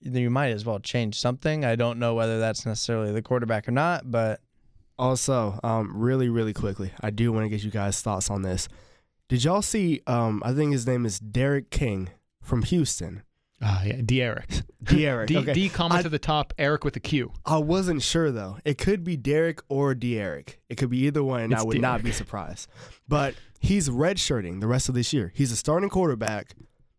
you 0.06 0.30
might 0.30 0.50
as 0.50 0.66
well 0.66 0.80
change 0.80 1.20
something. 1.20 1.66
I 1.66 1.76
don't 1.76 2.00
know 2.00 2.14
whether 2.14 2.40
that's 2.40 2.66
necessarily 2.66 3.12
the 3.12 3.22
quarterback 3.22 3.68
or 3.68 3.72
not, 3.72 4.10
but 4.12 4.40
Also, 4.98 5.60
um, 5.64 5.92
really, 5.96 6.30
really 6.30 6.54
quickly, 6.54 6.92
I 7.02 7.10
do 7.10 7.32
want 7.34 7.46
to 7.46 7.50
get 7.50 7.64
you 7.64 7.72
guys' 7.72 8.02
thoughts 8.02 8.30
on 8.30 8.44
this. 8.44 8.68
Did 9.28 9.44
y'all 9.44 9.62
see? 9.62 10.02
Um, 10.08 10.42
I 10.46 10.54
think 10.54 10.72
his 10.72 10.86
name 10.88 11.06
is 11.06 11.20
Derek 11.20 11.70
King 11.72 12.10
from 12.42 12.62
Houston. 12.64 13.24
ah 13.62 13.82
yeah, 13.84 14.00
D 14.06 14.22
Eric. 14.22 14.50
Derek. 14.84 15.28
D, 15.28 15.38
okay. 15.38 15.54
D 15.54 15.68
comma 15.70 15.96
I- 15.96 16.02
to 16.04 16.10
the 16.10 16.20
top, 16.20 16.54
Eric 16.58 16.86
with 16.86 16.96
a 16.96 17.00
Q. 17.00 17.32
I 17.46 17.58
wasn't 17.58 18.04
sure 18.04 18.32
though. 18.32 18.58
It 18.64 18.78
could 18.78 19.04
be 19.04 19.18
Derek 19.18 19.62
or 19.68 19.96
Derek. 19.96 20.62
It 20.70 20.76
could 20.76 20.90
be 20.92 21.00
either 21.08 21.24
one, 21.24 21.42
and 21.42 21.54
It's 21.54 21.62
I 21.64 21.66
would 21.66 21.82
not 21.82 22.04
be 22.04 22.12
surprised. 22.12 22.70
But 23.08 23.34
he's 23.60 23.90
redshirting 23.90 24.60
the 24.62 24.68
rest 24.68 24.88
of 24.90 24.96
this 24.96 25.12
year. 25.12 25.32
He's 25.36 25.52
a 25.52 25.56
starting 25.58 25.90
quarterback. 25.90 26.54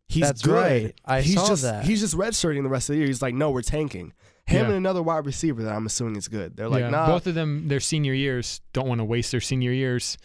He's 0.09 0.23
That's 0.23 0.43
good. 0.43 0.53
right. 0.55 0.95
I 1.05 1.21
he's 1.21 1.35
saw 1.35 1.49
just, 1.49 1.63
that. 1.63 1.85
He's 1.85 2.01
just 2.01 2.15
redshirting 2.17 2.63
the 2.63 2.69
rest 2.69 2.89
of 2.89 2.95
the 2.95 2.99
year. 2.99 3.07
He's 3.09 3.23
like, 3.23 3.35
no, 3.35 3.51
we're 3.51 3.63
tanking. 3.63 4.13
Him 4.47 4.61
Yeah. 4.61 4.65
and 4.67 4.73
another 4.75 5.03
wide 5.03 5.27
receiver 5.27 5.65
that 5.65 5.75
I'm 5.75 5.87
assuming 5.87 6.15
is 6.17 6.29
good. 6.29 6.57
They're 6.57 6.69
like, 6.69 6.81
Yeah, 6.83 6.91
nah. 6.91 7.07
Both 7.07 7.27
of 7.27 7.35
them, 7.35 7.67
their 7.67 7.81
senior 7.81 8.15
years, 8.15 8.61
don't 8.73 8.87
want 8.87 9.01
to 9.01 9.05
waste 9.05 9.33
their 9.33 9.41
senior 9.41 9.73
years. 9.73 10.17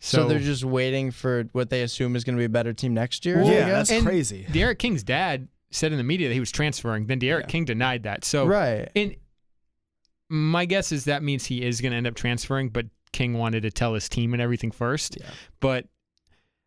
so, 0.00 0.22
So, 0.22 0.28
they're 0.28 0.38
just 0.38 0.64
waiting 0.64 1.10
for 1.10 1.44
what 1.52 1.68
they 1.68 1.82
assume 1.82 2.16
is 2.16 2.24
going 2.24 2.36
to 2.36 2.40
be 2.40 2.46
a 2.46 2.48
better 2.48 2.72
team 2.72 2.94
next 2.94 3.26
year. 3.26 3.40
I 3.42 3.44
yeah, 3.44 3.50
guess? 3.52 3.68
that's 3.68 3.90
And 3.90 4.06
crazy. 4.06 4.46
D'Eriq 4.50 4.78
King's 4.78 5.02
dad 5.02 5.48
said 5.70 5.92
in 5.92 5.98
the 5.98 6.04
media 6.04 6.28
that 6.28 6.34
he 6.34 6.40
was 6.40 6.50
transferring. 6.52 7.06
Then 7.06 7.18
D'Eriq 7.18 7.40
Yeah. 7.40 7.46
King 7.46 7.64
denied 7.66 8.04
that. 8.04 8.24
So, 8.24 8.46
right. 8.46 8.90
in 8.94 9.16
my 10.30 10.64
guess 10.64 10.90
is 10.92 11.04
that 11.04 11.22
means 11.22 11.44
he 11.44 11.62
is 11.62 11.80
going 11.82 11.92
to 11.92 11.96
end 11.98 12.06
up 12.06 12.14
transferring, 12.14 12.70
but 12.70 12.86
King 13.12 13.34
wanted 13.34 13.62
to 13.62 13.70
tell 13.70 13.92
his 13.94 14.08
team 14.08 14.32
and 14.32 14.40
everything 14.42 14.70
first. 14.70 15.18
Yeah. 15.20 15.26
But 15.60 15.86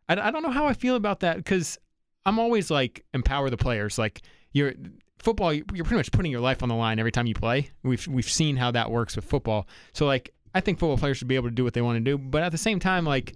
I, 0.08 0.14
I 0.28 0.30
don't 0.30 0.42
know 0.42 0.50
how 0.50 0.66
I 0.66 0.72
feel 0.74 0.94
about 0.96 1.20
that 1.20 1.36
because 1.36 1.78
I'm 2.26 2.38
always 2.38 2.70
like 2.70 3.04
empower 3.14 3.50
the 3.50 3.56
players. 3.56 3.98
Like 3.98 4.22
you're 4.52 4.74
football, 5.18 5.52
you're 5.52 5.64
pretty 5.66 5.96
much 5.96 6.12
putting 6.12 6.32
your 6.32 6.40
life 6.40 6.62
on 6.62 6.68
the 6.68 6.74
line 6.74 6.98
every 6.98 7.12
time 7.12 7.26
you 7.26 7.34
play. 7.34 7.70
We've 7.82 8.06
we've 8.06 8.28
seen 8.28 8.56
how 8.56 8.70
that 8.72 8.90
works 8.90 9.16
with 9.16 9.24
football. 9.24 9.66
So 9.92 10.06
like 10.06 10.34
I 10.54 10.60
think 10.60 10.78
football 10.78 10.98
players 10.98 11.16
should 11.16 11.28
be 11.28 11.36
able 11.36 11.48
to 11.48 11.54
do 11.54 11.64
what 11.64 11.74
they 11.74 11.82
want 11.82 11.96
to 11.96 12.00
do, 12.00 12.18
but 12.18 12.42
at 12.42 12.52
the 12.52 12.58
same 12.58 12.80
time, 12.80 13.04
like 13.04 13.34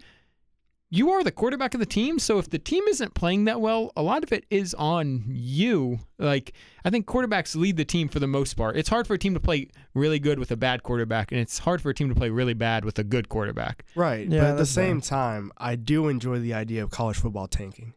you 0.90 1.10
are 1.10 1.24
the 1.24 1.32
quarterback 1.32 1.74
of 1.74 1.80
the 1.80 1.86
team. 1.86 2.18
So 2.20 2.38
if 2.38 2.50
the 2.50 2.58
team 2.58 2.84
isn't 2.86 3.14
playing 3.14 3.46
that 3.46 3.60
well, 3.60 3.92
a 3.96 4.02
lot 4.02 4.22
of 4.22 4.32
it 4.32 4.44
is 4.50 4.74
on 4.74 5.24
you. 5.26 5.98
Like 6.18 6.52
I 6.84 6.90
think 6.90 7.06
quarterbacks 7.06 7.56
lead 7.56 7.76
the 7.76 7.84
team 7.84 8.08
for 8.08 8.20
the 8.20 8.26
most 8.26 8.54
part. 8.54 8.76
It's 8.76 8.88
hard 8.88 9.06
for 9.06 9.14
a 9.14 9.18
team 9.18 9.34
to 9.34 9.40
play 9.40 9.68
really 9.94 10.18
good 10.18 10.38
with 10.38 10.50
a 10.50 10.56
bad 10.56 10.82
quarterback, 10.82 11.32
and 11.32 11.40
it's 11.40 11.58
hard 11.58 11.82
for 11.82 11.90
a 11.90 11.94
team 11.94 12.08
to 12.10 12.14
play 12.14 12.30
really 12.30 12.54
bad 12.54 12.84
with 12.84 12.98
a 12.98 13.04
good 13.04 13.28
quarterback. 13.28 13.84
Right. 13.94 14.28
Yeah, 14.28 14.40
but 14.40 14.46
at 14.46 14.50
the 14.52 14.56
that's 14.58 14.70
same 14.70 15.00
time, 15.00 15.52
I 15.56 15.76
do 15.76 16.08
enjoy 16.08 16.38
the 16.38 16.54
idea 16.54 16.82
of 16.82 16.90
college 16.90 17.16
football 17.16 17.48
tanking. 17.48 17.94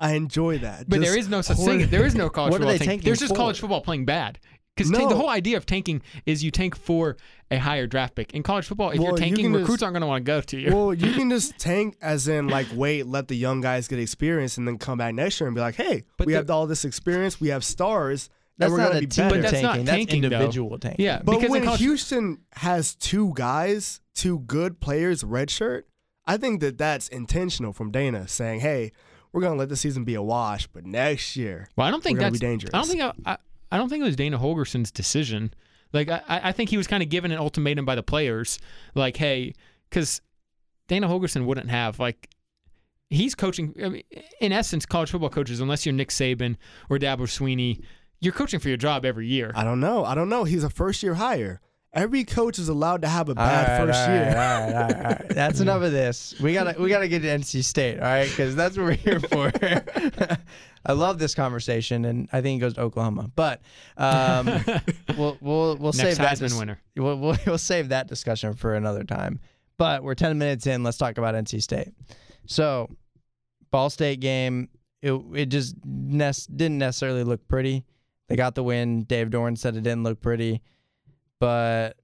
I 0.00 0.14
enjoy 0.14 0.58
that. 0.58 0.88
But 0.88 1.00
Just 1.00 1.08
there 1.10 1.18
is 1.18 1.28
no 1.28 1.40
such 1.40 1.56
thing. 1.58 1.86
There 1.88 2.04
is 2.04 2.14
no 2.14 2.28
college 2.30 2.50
What 2.52 2.60
are 2.60 2.64
football 2.64 2.72
they 2.72 2.78
tank. 2.78 2.88
tanking 2.90 3.04
There's 3.06 3.20
just 3.20 3.32
for? 3.32 3.36
college 3.36 3.60
football 3.60 3.80
playing 3.80 4.04
bad. 4.04 4.38
Because 4.76 4.90
No. 4.90 5.08
the 5.08 5.14
whole 5.14 5.28
idea 5.28 5.56
of 5.56 5.66
tanking 5.66 6.02
is 6.26 6.42
you 6.42 6.50
tank 6.50 6.74
for 6.74 7.16
a 7.48 7.58
higher 7.58 7.86
draft 7.86 8.16
pick. 8.16 8.34
In 8.34 8.42
college 8.42 8.66
football, 8.66 8.90
if 8.90 8.98
Well, 8.98 9.10
you're 9.10 9.18
you 9.18 9.24
tanking, 9.36 9.52
just- 9.52 9.60
recruits 9.60 9.82
aren't 9.84 9.94
going 9.94 10.00
to 10.00 10.08
want 10.08 10.24
to 10.24 10.26
go 10.26 10.40
to 10.40 10.58
you. 10.60 10.74
well, 10.74 10.92
you 10.92 11.12
can 11.12 11.30
just 11.30 11.56
tank 11.58 11.96
as 12.02 12.26
in 12.26 12.48
like 12.48 12.66
wait, 12.74 13.06
let 13.06 13.28
the 13.28 13.36
young 13.36 13.60
guys 13.60 13.86
get 13.86 14.00
experience, 14.00 14.58
and 14.58 14.66
then 14.66 14.76
come 14.78 14.98
back 14.98 15.14
next 15.14 15.40
year 15.40 15.46
and 15.46 15.54
be 15.54 15.60
like, 15.60 15.76
hey, 15.76 16.02
But 16.16 16.26
we 16.26 16.32
the- 16.32 16.38
have 16.40 16.50
all 16.50 16.66
this 16.66 16.84
experience, 16.84 17.40
we 17.40 17.48
have 17.50 17.62
stars, 17.64 18.30
That's 18.58 18.70
and 18.70 18.72
we're 18.72 18.78
not 18.82 18.86
gonna 18.88 18.98
a 18.98 19.00
be 19.02 19.06
team 19.06 19.28
better. 19.28 19.42
But 19.42 19.50
that's 19.50 19.62
not 19.62 19.74
tanking. 19.76 19.86
tanking, 19.86 20.20
though. 20.22 20.28
That's 20.30 20.40
individual 20.42 20.78
tanking. 20.80 21.04
yeah, 21.04 21.22
But 21.24 21.36
because 21.36 21.50
when 21.50 21.64
college, 21.66 21.80
Houston 21.80 22.38
has 22.54 22.96
two 22.96 23.32
guys, 23.36 24.00
two 24.12 24.40
good 24.40 24.80
players, 24.80 25.22
redshirt, 25.22 25.82
I 26.26 26.36
think 26.36 26.60
that 26.62 26.78
that's 26.78 27.06
intentional 27.06 27.72
from 27.72 27.92
Dana 27.92 28.26
saying, 28.26 28.58
hey, 28.58 28.90
we're 29.34 29.42
gonna 29.42 29.56
let 29.56 29.68
the 29.68 29.76
season 29.76 30.04
be 30.04 30.14
a 30.14 30.22
wash, 30.22 30.66
but 30.68 30.86
next 30.86 31.36
year 31.36 31.68
well, 31.76 31.86
I 31.86 31.90
don't 31.90 32.02
think 32.02 32.18
that's 32.20 32.32
be 32.32 32.38
dangerous. 32.38 32.72
I 32.72 32.78
don't 32.78 32.86
think 32.86 33.02
I, 33.02 33.12
I, 33.26 33.36
I 33.72 33.76
don't 33.76 33.88
think 33.88 34.02
it 34.02 34.06
was 34.06 34.16
Dana 34.16 34.38
Holgorsen's 34.38 34.90
decision. 34.90 35.52
Like 35.92 36.08
I, 36.08 36.22
I 36.28 36.52
think 36.52 36.70
he 36.70 36.76
was 36.76 36.86
kind 36.86 37.02
of 37.02 37.08
given 37.08 37.32
an 37.32 37.38
ultimatum 37.38 37.84
by 37.84 37.96
the 37.96 38.02
players, 38.02 38.58
like, 38.94 39.16
hey, 39.16 39.52
because 39.90 40.20
Dana 40.88 41.08
Holgorsen 41.08 41.44
wouldn't 41.46 41.70
have 41.70 41.98
like 41.98 42.30
he's 43.10 43.34
coaching. 43.34 43.74
I 43.82 43.88
mean, 43.88 44.02
in 44.40 44.52
essence, 44.52 44.86
college 44.86 45.10
football 45.10 45.30
coaches, 45.30 45.60
unless 45.60 45.84
you're 45.84 45.92
Nick 45.92 46.10
Saban 46.10 46.56
or 46.88 46.98
Dabo 46.98 47.22
Swinney, 47.22 47.82
you're 48.20 48.32
coaching 48.32 48.60
for 48.60 48.68
your 48.68 48.76
job 48.76 49.04
every 49.04 49.26
year. 49.26 49.52
I 49.54 49.64
don't 49.64 49.80
know. 49.80 50.04
I 50.04 50.14
don't 50.14 50.28
know. 50.28 50.44
He's 50.44 50.64
a 50.64 50.70
first 50.70 51.02
year 51.02 51.14
hire. 51.14 51.60
Every 51.94 52.24
coach 52.24 52.58
is 52.58 52.68
allowed 52.68 53.02
to 53.02 53.08
have 53.08 53.28
a 53.28 53.34
bad 53.36 53.68
right, 53.68 53.86
first 53.86 54.00
all 54.00 54.08
right, 54.08 54.14
year. 54.14 54.28
All 54.28 54.34
right, 54.34 54.62
all 54.62 54.82
right, 54.82 54.96
all 54.96 55.02
right. 55.02 55.28
That's 55.28 55.60
enough 55.60 55.82
of 55.82 55.92
this. 55.92 56.34
We 56.40 56.52
gotta 56.52 56.80
we 56.80 56.88
gotta 56.88 57.06
get 57.08 57.22
to 57.22 57.28
NC 57.28 57.62
State, 57.64 57.98
all 57.98 58.04
right? 58.04 58.28
Because 58.28 58.56
that's 58.56 58.76
what 58.76 58.84
we're 58.84 58.92
here 58.94 59.20
for. 59.20 59.52
I 60.86 60.92
love 60.92 61.18
this 61.18 61.34
conversation, 61.34 62.04
and 62.04 62.28
I 62.32 62.40
think 62.40 62.58
it 62.58 62.60
goes 62.60 62.74
to 62.74 62.80
Oklahoma. 62.82 63.30
But 63.34 63.62
um, 63.96 64.46
we'll 65.16 65.38
we'll 65.40 65.76
we'll 65.76 65.92
Next 65.92 65.98
save 65.98 66.16
that. 66.18 66.36
Heisman 66.36 66.40
dis- 66.40 66.58
winner. 66.58 66.80
We'll, 66.96 67.18
we'll 67.18 67.36
we'll 67.46 67.58
save 67.58 67.90
that 67.90 68.08
discussion 68.08 68.54
for 68.54 68.74
another 68.74 69.04
time. 69.04 69.40
But 69.76 70.02
we're 70.02 70.14
10 70.14 70.38
minutes 70.38 70.66
in. 70.66 70.82
Let's 70.82 70.98
talk 70.98 71.18
about 71.18 71.34
NC 71.34 71.62
State. 71.62 71.88
So, 72.46 72.88
Ball 73.70 73.90
State 73.90 74.20
game, 74.20 74.68
it, 75.02 75.12
it 75.34 75.46
just 75.46 75.74
nes- 75.84 76.46
didn't 76.46 76.78
necessarily 76.78 77.24
look 77.24 77.46
pretty. 77.48 77.84
They 78.28 78.36
got 78.36 78.54
the 78.54 78.62
win. 78.62 79.02
Dave 79.02 79.30
Doeren 79.30 79.58
said 79.58 79.76
it 79.76 79.82
didn't 79.82 80.04
look 80.04 80.20
pretty, 80.20 80.62
but 81.40 81.96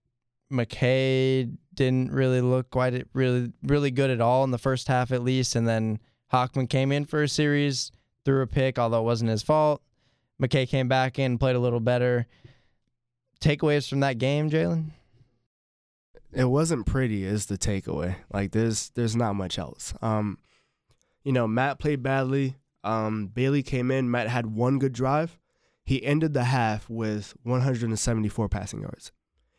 McKay 0.53 1.51
didn't 1.75 2.13
really 2.13 2.41
look 2.41 2.71
quite 2.71 3.07
really 3.15 3.53
really 3.63 3.91
good 3.91 4.11
at 4.11 4.21
all 4.21 4.45
in 4.45 4.51
the 4.51 4.59
first 4.59 4.89
half 4.89 5.13
at 5.13 5.23
least. 5.23 5.57
And 5.57 5.67
then 5.67 5.99
Hockman 6.33 6.69
came 6.69 6.93
in 6.93 7.05
for 7.05 7.23
a 7.23 7.29
series, 7.29 7.91
threw 8.25 8.43
a 8.43 8.47
pick, 8.47 8.79
although 8.79 9.01
it 9.01 9.05
wasn't 9.05 9.31
his 9.31 9.43
fault. 9.43 9.83
McKay 10.41 10.69
came 10.69 10.89
back 10.89 11.19
in, 11.19 11.39
played 11.39 11.57
a 11.57 11.61
little 11.61 11.81
better. 11.81 12.27
Takeaways 13.41 13.89
from 13.89 14.01
that 14.01 14.19
game, 14.19 14.51
Jalen? 14.51 14.91
It 16.33 16.45
wasn't 16.45 16.87
pretty 16.87 17.25
is 17.25 17.47
the 17.47 17.59
takeaway. 17.59 18.17
Like 18.33 18.53
there's 18.53 18.91
there's 18.91 19.17
not 19.17 19.35
much 19.35 19.59
else. 19.59 19.95
Um, 20.01 20.39
you 21.25 21.33
know, 21.33 21.49
Matt 21.49 21.79
played 21.79 22.03
badly. 22.03 22.57
Um, 22.85 23.27
Bailey 23.27 23.63
came 23.63 23.91
in. 23.91 24.11
Matt 24.11 24.29
had 24.29 24.47
one 24.47 24.79
good 24.79 24.93
drive. 24.93 25.39
He 25.85 26.05
ended 26.05 26.35
the 26.35 26.45
half 26.45 26.89
with 26.89 27.35
174 27.43 28.49
passing 28.49 28.83
yards. 28.83 29.13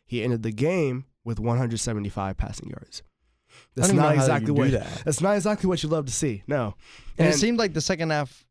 He 0.06 0.22
ended 0.22 0.42
the 0.42 0.52
game 0.52 1.06
with 1.24 1.38
175 1.38 2.36
passing 2.36 2.70
yards. 2.70 3.02
That's 3.74 3.92
not 3.92 4.14
exactly 4.14 4.50
what 4.50 4.70
that. 4.70 5.02
that's 5.04 5.20
not 5.20 5.36
exactly 5.36 5.68
what 5.68 5.82
you 5.82 5.88
love 5.88 6.06
to 6.06 6.12
see. 6.12 6.42
No. 6.46 6.74
And, 7.18 7.28
it 7.28 7.34
seemed 7.34 7.58
like 7.58 7.74
the 7.74 7.80
second 7.80 8.10
half. 8.10 8.44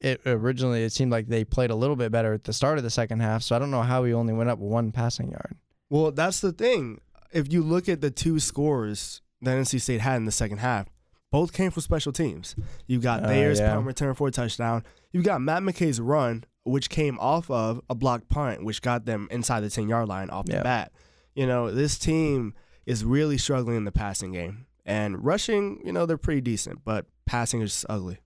It 0.00 0.20
originally 0.26 0.84
it 0.84 0.92
seemed 0.92 1.10
like 1.10 1.26
they 1.26 1.44
played 1.44 1.70
a 1.70 1.74
little 1.74 1.96
bit 1.96 2.12
better 2.12 2.32
at 2.32 2.44
the 2.44 2.52
start 2.52 2.78
of 2.78 2.84
the 2.84 2.90
second 2.90 3.20
half. 3.20 3.42
So 3.42 3.56
I 3.56 3.58
don't 3.58 3.70
know 3.70 3.82
how 3.82 4.04
he 4.04 4.12
only 4.12 4.32
went 4.32 4.48
up 4.48 4.58
one 4.58 4.92
passing 4.92 5.30
yard. 5.30 5.56
Well, 5.90 6.12
that's 6.12 6.40
the 6.40 6.52
thing. 6.52 7.00
If 7.32 7.52
you 7.52 7.62
look 7.62 7.88
at 7.88 8.00
the 8.00 8.10
two 8.10 8.38
scores 8.38 9.22
that 9.42 9.56
NC 9.58 9.80
State 9.80 10.00
had 10.00 10.16
in 10.16 10.24
the 10.24 10.32
second 10.32 10.58
half, 10.58 10.86
both 11.30 11.52
came 11.52 11.70
from 11.70 11.82
special 11.82 12.12
teams. 12.12 12.56
You 12.86 13.00
got 13.00 13.24
Uh, 13.24 13.28
Thayer's 13.28 13.60
yeah. 13.60 13.74
punt 13.74 13.86
return 13.86 14.14
for 14.14 14.28
a 14.28 14.30
touchdown. 14.30 14.84
You 15.12 15.22
got 15.22 15.40
Matt 15.40 15.62
McKay's 15.62 16.00
run, 16.00 16.44
which 16.64 16.88
came 16.90 17.18
off 17.18 17.50
of 17.50 17.80
a 17.90 17.94
blocked 17.94 18.28
punt, 18.28 18.64
which 18.64 18.82
got 18.82 19.04
them 19.04 19.28
inside 19.30 19.60
the 19.60 19.70
10 19.70 19.88
yard 19.88 20.08
line 20.08 20.30
off 20.30 20.46
Yeah. 20.48 20.58
the 20.58 20.64
bat. 20.64 20.92
You 21.34 21.46
know, 21.46 21.70
this 21.70 21.98
team 21.98 22.54
is 22.86 23.04
really 23.04 23.38
struggling 23.38 23.76
in 23.76 23.84
the 23.84 23.92
passing 23.92 24.32
game. 24.32 24.66
And 24.86 25.22
rushing, 25.24 25.80
you 25.84 25.92
know, 25.92 26.06
they're 26.06 26.16
pretty 26.16 26.40
decent, 26.40 26.82
but 26.84 27.06
passing 27.26 27.60
is 27.60 27.72
just 27.72 27.86
ugly. 27.90 28.18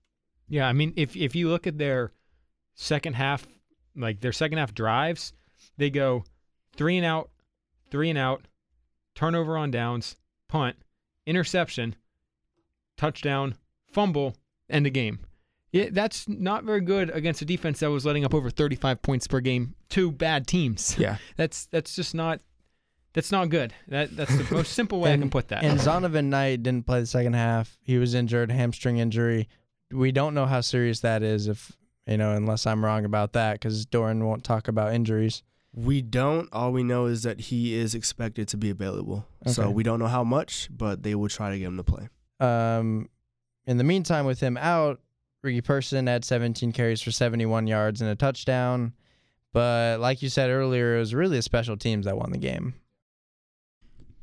Yeah, 0.47 0.67
I 0.67 0.73
mean, 0.73 0.93
if 0.95 1.15
if 1.15 1.35
you 1.35 1.49
look 1.49 1.67
at 1.67 1.77
their 1.77 2.13
second 2.75 3.15
half, 3.15 3.45
like 3.95 4.21
their 4.21 4.31
second 4.31 4.57
half 4.59 4.73
drives, 4.73 5.33
they 5.77 5.89
go 5.89 6.23
three 6.75 6.95
and 6.97 7.05
out, 7.05 7.29
three 7.91 8.09
and 8.09 8.17
out, 8.17 8.47
turnover 9.15 9.57
on 9.57 9.71
downs, 9.71 10.15
punt, 10.47 10.77
interception, 11.25 11.95
touchdown, 13.03 13.55
fumble, 13.91 14.33
end 14.69 14.85
the 14.85 14.89
game. 14.89 15.19
Yeah, 15.73 15.89
that's 15.91 16.29
not 16.29 16.63
very 16.63 16.79
good 16.79 17.09
against 17.09 17.41
a 17.41 17.45
defense 17.45 17.79
that 17.81 17.89
was 17.89 18.05
letting 18.05 18.23
up 18.23 18.33
over 18.33 18.49
35 18.49 19.01
points 19.01 19.27
per 19.27 19.41
game 19.41 19.75
to 19.89 20.11
bad 20.11 20.47
teams. 20.47 20.97
Yeah. 20.97 21.17
That's 21.35 21.65
that's 21.65 21.95
just 21.95 22.13
not 22.13 22.39
that's 23.13 23.31
not 23.31 23.49
good. 23.49 23.73
That 23.87 24.15
that's 24.15 24.35
the 24.35 24.55
most 24.55 24.73
simple 24.73 24.99
way 24.99 25.13
I 25.13 25.17
can 25.17 25.29
put 25.29 25.49
that. 25.49 25.63
And 25.63 25.79
Zonovan 25.79 26.25
Knight 26.25 26.63
didn't 26.63 26.85
play 26.85 26.99
the 26.99 27.07
second 27.07 27.33
half. 27.33 27.77
He 27.81 27.97
was 27.97 28.13
injured, 28.13 28.51
hamstring 28.51 28.97
injury. 28.97 29.49
We 29.91 30.11
don't 30.11 30.33
know 30.33 30.45
how 30.45 30.61
serious 30.61 30.99
that 31.01 31.23
is. 31.23 31.47
If 31.47 31.71
you 32.07 32.17
know, 32.17 32.31
unless 32.31 32.65
I'm 32.65 32.85
wrong 32.85 33.03
about 33.05 33.33
that, 33.33 33.53
because 33.53 33.85
Doeren 33.85 34.23
won't 34.23 34.43
talk 34.43 34.67
about 34.67 34.93
injuries. 34.93 35.43
We 35.75 36.01
don't. 36.03 36.49
All 36.51 36.71
we 36.71 36.83
know 36.83 37.05
is 37.07 37.23
that 37.23 37.39
he 37.39 37.73
is 37.73 37.95
expected 37.95 38.47
to 38.49 38.57
be 38.57 38.69
available. 38.69 39.25
So 39.47 39.69
we 39.71 39.83
don't 39.83 39.99
know 39.99 40.07
how 40.07 40.23
much, 40.23 40.69
but 40.71 41.01
they 41.03 41.15
will 41.15 41.29
try 41.29 41.49
to 41.49 41.57
get 41.57 41.65
him 41.65 41.77
to 41.77 41.83
play. 41.83 42.09
Um, 42.43 43.09
in 43.65 43.77
the 43.77 43.83
meantime, 43.83 44.25
with 44.25 44.39
him 44.39 44.57
out, 44.57 44.99
Ricky 45.41 45.61
Person 45.61 46.07
had 46.07 46.25
17 46.25 46.71
carries 46.71 47.01
for 47.01 47.11
71 47.11 47.67
yards 47.67 48.01
and 48.01 48.09
a 48.09 48.15
touchdown. 48.15 48.93
But 49.51 49.99
like 49.99 50.21
you 50.21 50.29
said 50.29 50.49
earlier, 50.49 50.95
it 50.95 50.99
was 50.99 51.13
really 51.13 51.37
the 51.37 51.41
special 51.41 51.77
teams 51.77 52.05
that 52.05 52.17
won 52.17 52.31
the 52.31 52.37
game. 52.37 52.73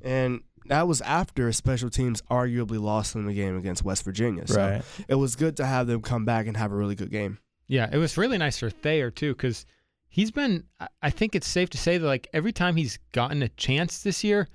And 0.02 0.40
that 0.66 0.88
was 0.88 1.00
after 1.02 1.50
special 1.52 1.90
teams 1.90 2.22
arguably 2.30 2.80
lost 2.80 3.14
in 3.14 3.26
the 3.26 3.34
game 3.34 3.56
against 3.56 3.84
West 3.84 4.02
Virginia. 4.02 4.46
So 4.46 4.56
right. 4.56 4.82
it 5.08 5.14
was 5.14 5.36
good 5.36 5.56
to 5.58 5.66
have 5.66 5.86
them 5.86 6.02
come 6.02 6.24
back 6.24 6.46
and 6.46 6.56
have 6.56 6.72
a 6.72 6.76
really 6.76 6.94
good 6.94 7.10
game. 7.10 7.38
Yeah, 7.66 7.88
it 7.92 7.98
was 7.98 8.16
really 8.16 8.38
nice 8.38 8.58
for 8.58 8.70
Thayer 8.70 9.10
too, 9.10 9.34
because 9.34 9.64
he's 10.08 10.30
been. 10.30 10.64
I- 10.80 10.88
I 11.02 11.10
think 11.10 11.34
it's 11.34 11.46
safe 11.46 11.70
to 11.70 11.78
say 11.78 11.98
that 11.98 12.06
like 12.06 12.28
every 12.32 12.52
time 12.52 12.76
he's 12.76 12.98
gotten 13.12 13.42
a 13.42 13.48
chance 13.48 14.02
this 14.02 14.24
year, 14.24 14.48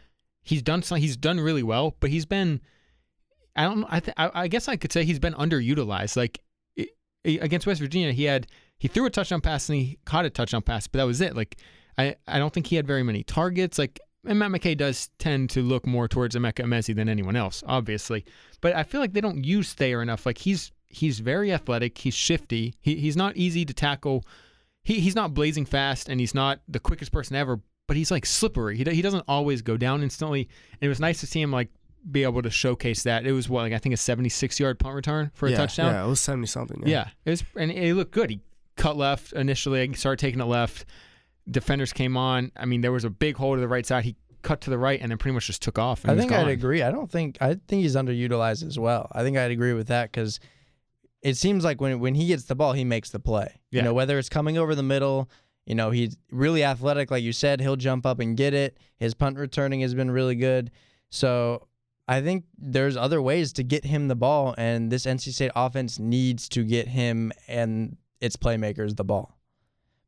he's 0.43 0.61
done 0.61 0.81
some, 0.83 0.97
he's 0.97 1.15
done 1.17 1.39
really 1.39 1.63
well. 1.63 1.95
But 1.99 2.09
he's 2.09 2.25
been. 2.25 2.59
I 3.55 3.63
don't. 3.63 3.85
I, 3.89 3.99
th- 3.99 4.15
I 4.17 4.47
guess 4.47 4.67
I 4.67 4.75
could 4.75 4.91
say 4.91 5.05
he's 5.05 5.19
been 5.19 5.33
underutilized. 5.33 6.17
Like 6.17 6.41
i 6.77 6.87
i 7.25 7.29
against 7.41 7.65
West 7.67 7.81
Virginia, 7.81 8.11
he 8.11 8.25
had 8.25 8.47
he 8.77 8.87
threw 8.87 9.05
a 9.05 9.09
touchdown 9.09 9.41
pass 9.41 9.69
and 9.69 9.77
he 9.79 9.97
caught 10.05 10.25
a 10.25 10.29
touchdown 10.29 10.61
pass, 10.61 10.87
but 10.87 10.99
that 10.99 11.05
was 11.05 11.21
it. 11.21 11.35
Like 11.35 11.57
I 11.97 12.15
I 12.27 12.39
don't 12.39 12.53
think 12.53 12.67
he 12.67 12.75
had 12.75 12.87
very 12.87 13.03
many 13.03 13.23
targets. 13.23 13.79
Like 13.79 13.99
and 14.27 14.39
Matt 14.39 14.51
McKay 14.51 14.75
does 14.75 15.09
tend 15.19 15.49
to 15.51 15.61
look 15.61 15.85
more 15.85 16.07
towards 16.07 16.35
Emeka 16.35 16.65
Emezie 16.65 16.95
than 16.95 17.09
anyone 17.09 17.35
else, 17.35 17.63
obviously. 17.67 18.25
But 18.61 18.75
I 18.75 18.83
feel 18.83 19.01
like 19.01 19.13
they 19.13 19.21
don't 19.21 19.43
use 19.43 19.73
Thayer 19.73 20.01
enough. 20.01 20.25
Like 20.25 20.37
he's 20.37 20.71
he's 20.87 21.19
very 21.19 21.51
athletic. 21.53 21.97
He's 21.97 22.15
shifty. 22.15 22.75
He, 22.81 22.95
he's 22.95 23.17
not 23.17 23.37
easy 23.37 23.65
to 23.65 23.73
tackle. 23.73 24.25
He 24.83 24.99
he's 24.99 25.15
not 25.15 25.33
blazing 25.33 25.65
fast, 25.65 26.09
and 26.09 26.19
he's 26.19 26.35
not 26.35 26.59
the 26.67 26.79
quickest 26.79 27.11
person 27.11 27.35
ever. 27.35 27.59
But 27.87 27.97
he's 27.97 28.11
like 28.11 28.25
slippery. 28.25 28.77
He 28.77 28.83
he 28.83 29.01
doesn't 29.01 29.25
always 29.27 29.61
go 29.61 29.77
down 29.77 30.01
instantly. 30.01 30.49
And 30.73 30.81
it 30.81 30.89
was 30.89 30.99
nice 30.99 31.19
to 31.19 31.27
see 31.27 31.41
him 31.41 31.51
like 31.51 31.69
be 32.09 32.23
able 32.23 32.41
to 32.41 32.49
showcase 32.49 33.03
that. 33.03 33.25
It 33.25 33.31
was 33.31 33.49
what 33.49 33.61
like 33.61 33.73
I 33.73 33.77
think 33.77 33.93
a 33.93 33.97
76 33.97 34.59
yard 34.59 34.79
punt 34.79 34.95
return 34.95 35.31
for 35.33 35.47
a 35.47 35.51
yeah, 35.51 35.57
touchdown. 35.57 35.93
Yeah, 35.93 36.05
it 36.05 36.07
was 36.07 36.19
70 36.19 36.47
something. 36.47 36.83
Yeah, 36.85 37.09
it 37.25 37.29
was, 37.29 37.43
and 37.55 37.71
it 37.71 37.95
looked 37.95 38.11
good. 38.11 38.29
He 38.29 38.41
cut 38.75 38.97
left 38.97 39.33
initially, 39.33 39.87
He 39.87 39.93
started 39.95 40.19
taking 40.19 40.39
it 40.39 40.45
left. 40.45 40.85
Defenders 41.49 41.93
came 41.93 42.17
on. 42.17 42.51
I 42.57 42.65
mean, 42.65 42.81
there 42.81 42.91
was 42.91 43.05
a 43.05 43.09
big 43.09 43.37
hole 43.37 43.55
to 43.55 43.61
the 43.61 43.67
right 43.67 43.85
side. 43.85 44.03
He 44.03 44.15
cut 44.41 44.61
to 44.61 44.69
the 44.69 44.77
right 44.77 44.99
and 45.01 45.11
then 45.11 45.17
pretty 45.17 45.33
much 45.33 45.47
just 45.47 45.61
took 45.61 45.79
off. 45.79 46.03
And 46.03 46.11
I 46.11 46.17
think. 46.17 46.31
I'd 46.31 46.47
agree. 46.47 46.81
I 46.81 46.91
don't 46.91 47.09
think 47.09 47.37
I 47.41 47.55
think 47.67 47.81
he's 47.81 47.95
underutilized 47.95 48.65
as 48.65 48.77
well. 48.77 49.09
I 49.11 49.23
think 49.23 49.37
I'd 49.37 49.51
agree 49.51 49.73
with 49.73 49.87
that 49.87 50.11
because 50.11 50.39
it 51.21 51.35
seems 51.35 51.63
like 51.63 51.81
when 51.81 51.99
when 51.99 52.15
he 52.15 52.27
gets 52.27 52.43
the 52.43 52.55
ball, 52.55 52.73
he 52.73 52.83
makes 52.83 53.09
the 53.09 53.19
play. 53.19 53.59
You 53.71 53.81
know, 53.81 53.93
whether 53.93 54.17
it's 54.17 54.29
coming 54.29 54.57
over 54.57 54.73
the 54.73 54.83
middle, 54.83 55.29
you 55.65 55.75
know, 55.75 55.91
he's 55.91 56.17
really 56.31 56.63
athletic, 56.63 57.11
like 57.11 57.23
you 57.23 57.33
said. 57.33 57.59
He'll 57.59 57.75
jump 57.75 58.05
up 58.05 58.19
and 58.19 58.37
get 58.37 58.53
it. 58.53 58.77
His 58.97 59.13
punt 59.13 59.37
returning 59.37 59.81
has 59.81 59.93
been 59.93 60.11
really 60.11 60.35
good. 60.35 60.71
So 61.09 61.67
I 62.07 62.21
think 62.21 62.45
there's 62.57 62.95
other 62.97 63.21
ways 63.21 63.53
to 63.53 63.63
get 63.63 63.83
him 63.85 64.07
the 64.07 64.15
ball, 64.15 64.53
and 64.57 64.91
this 64.91 65.05
NC 65.05 65.33
State 65.33 65.51
offense 65.55 65.97
needs 65.99 66.47
to 66.49 66.63
get 66.63 66.87
him 66.87 67.31
and 67.47 67.97
its 68.21 68.35
playmakers 68.35 68.95
the 68.95 69.03
ball. 69.03 69.37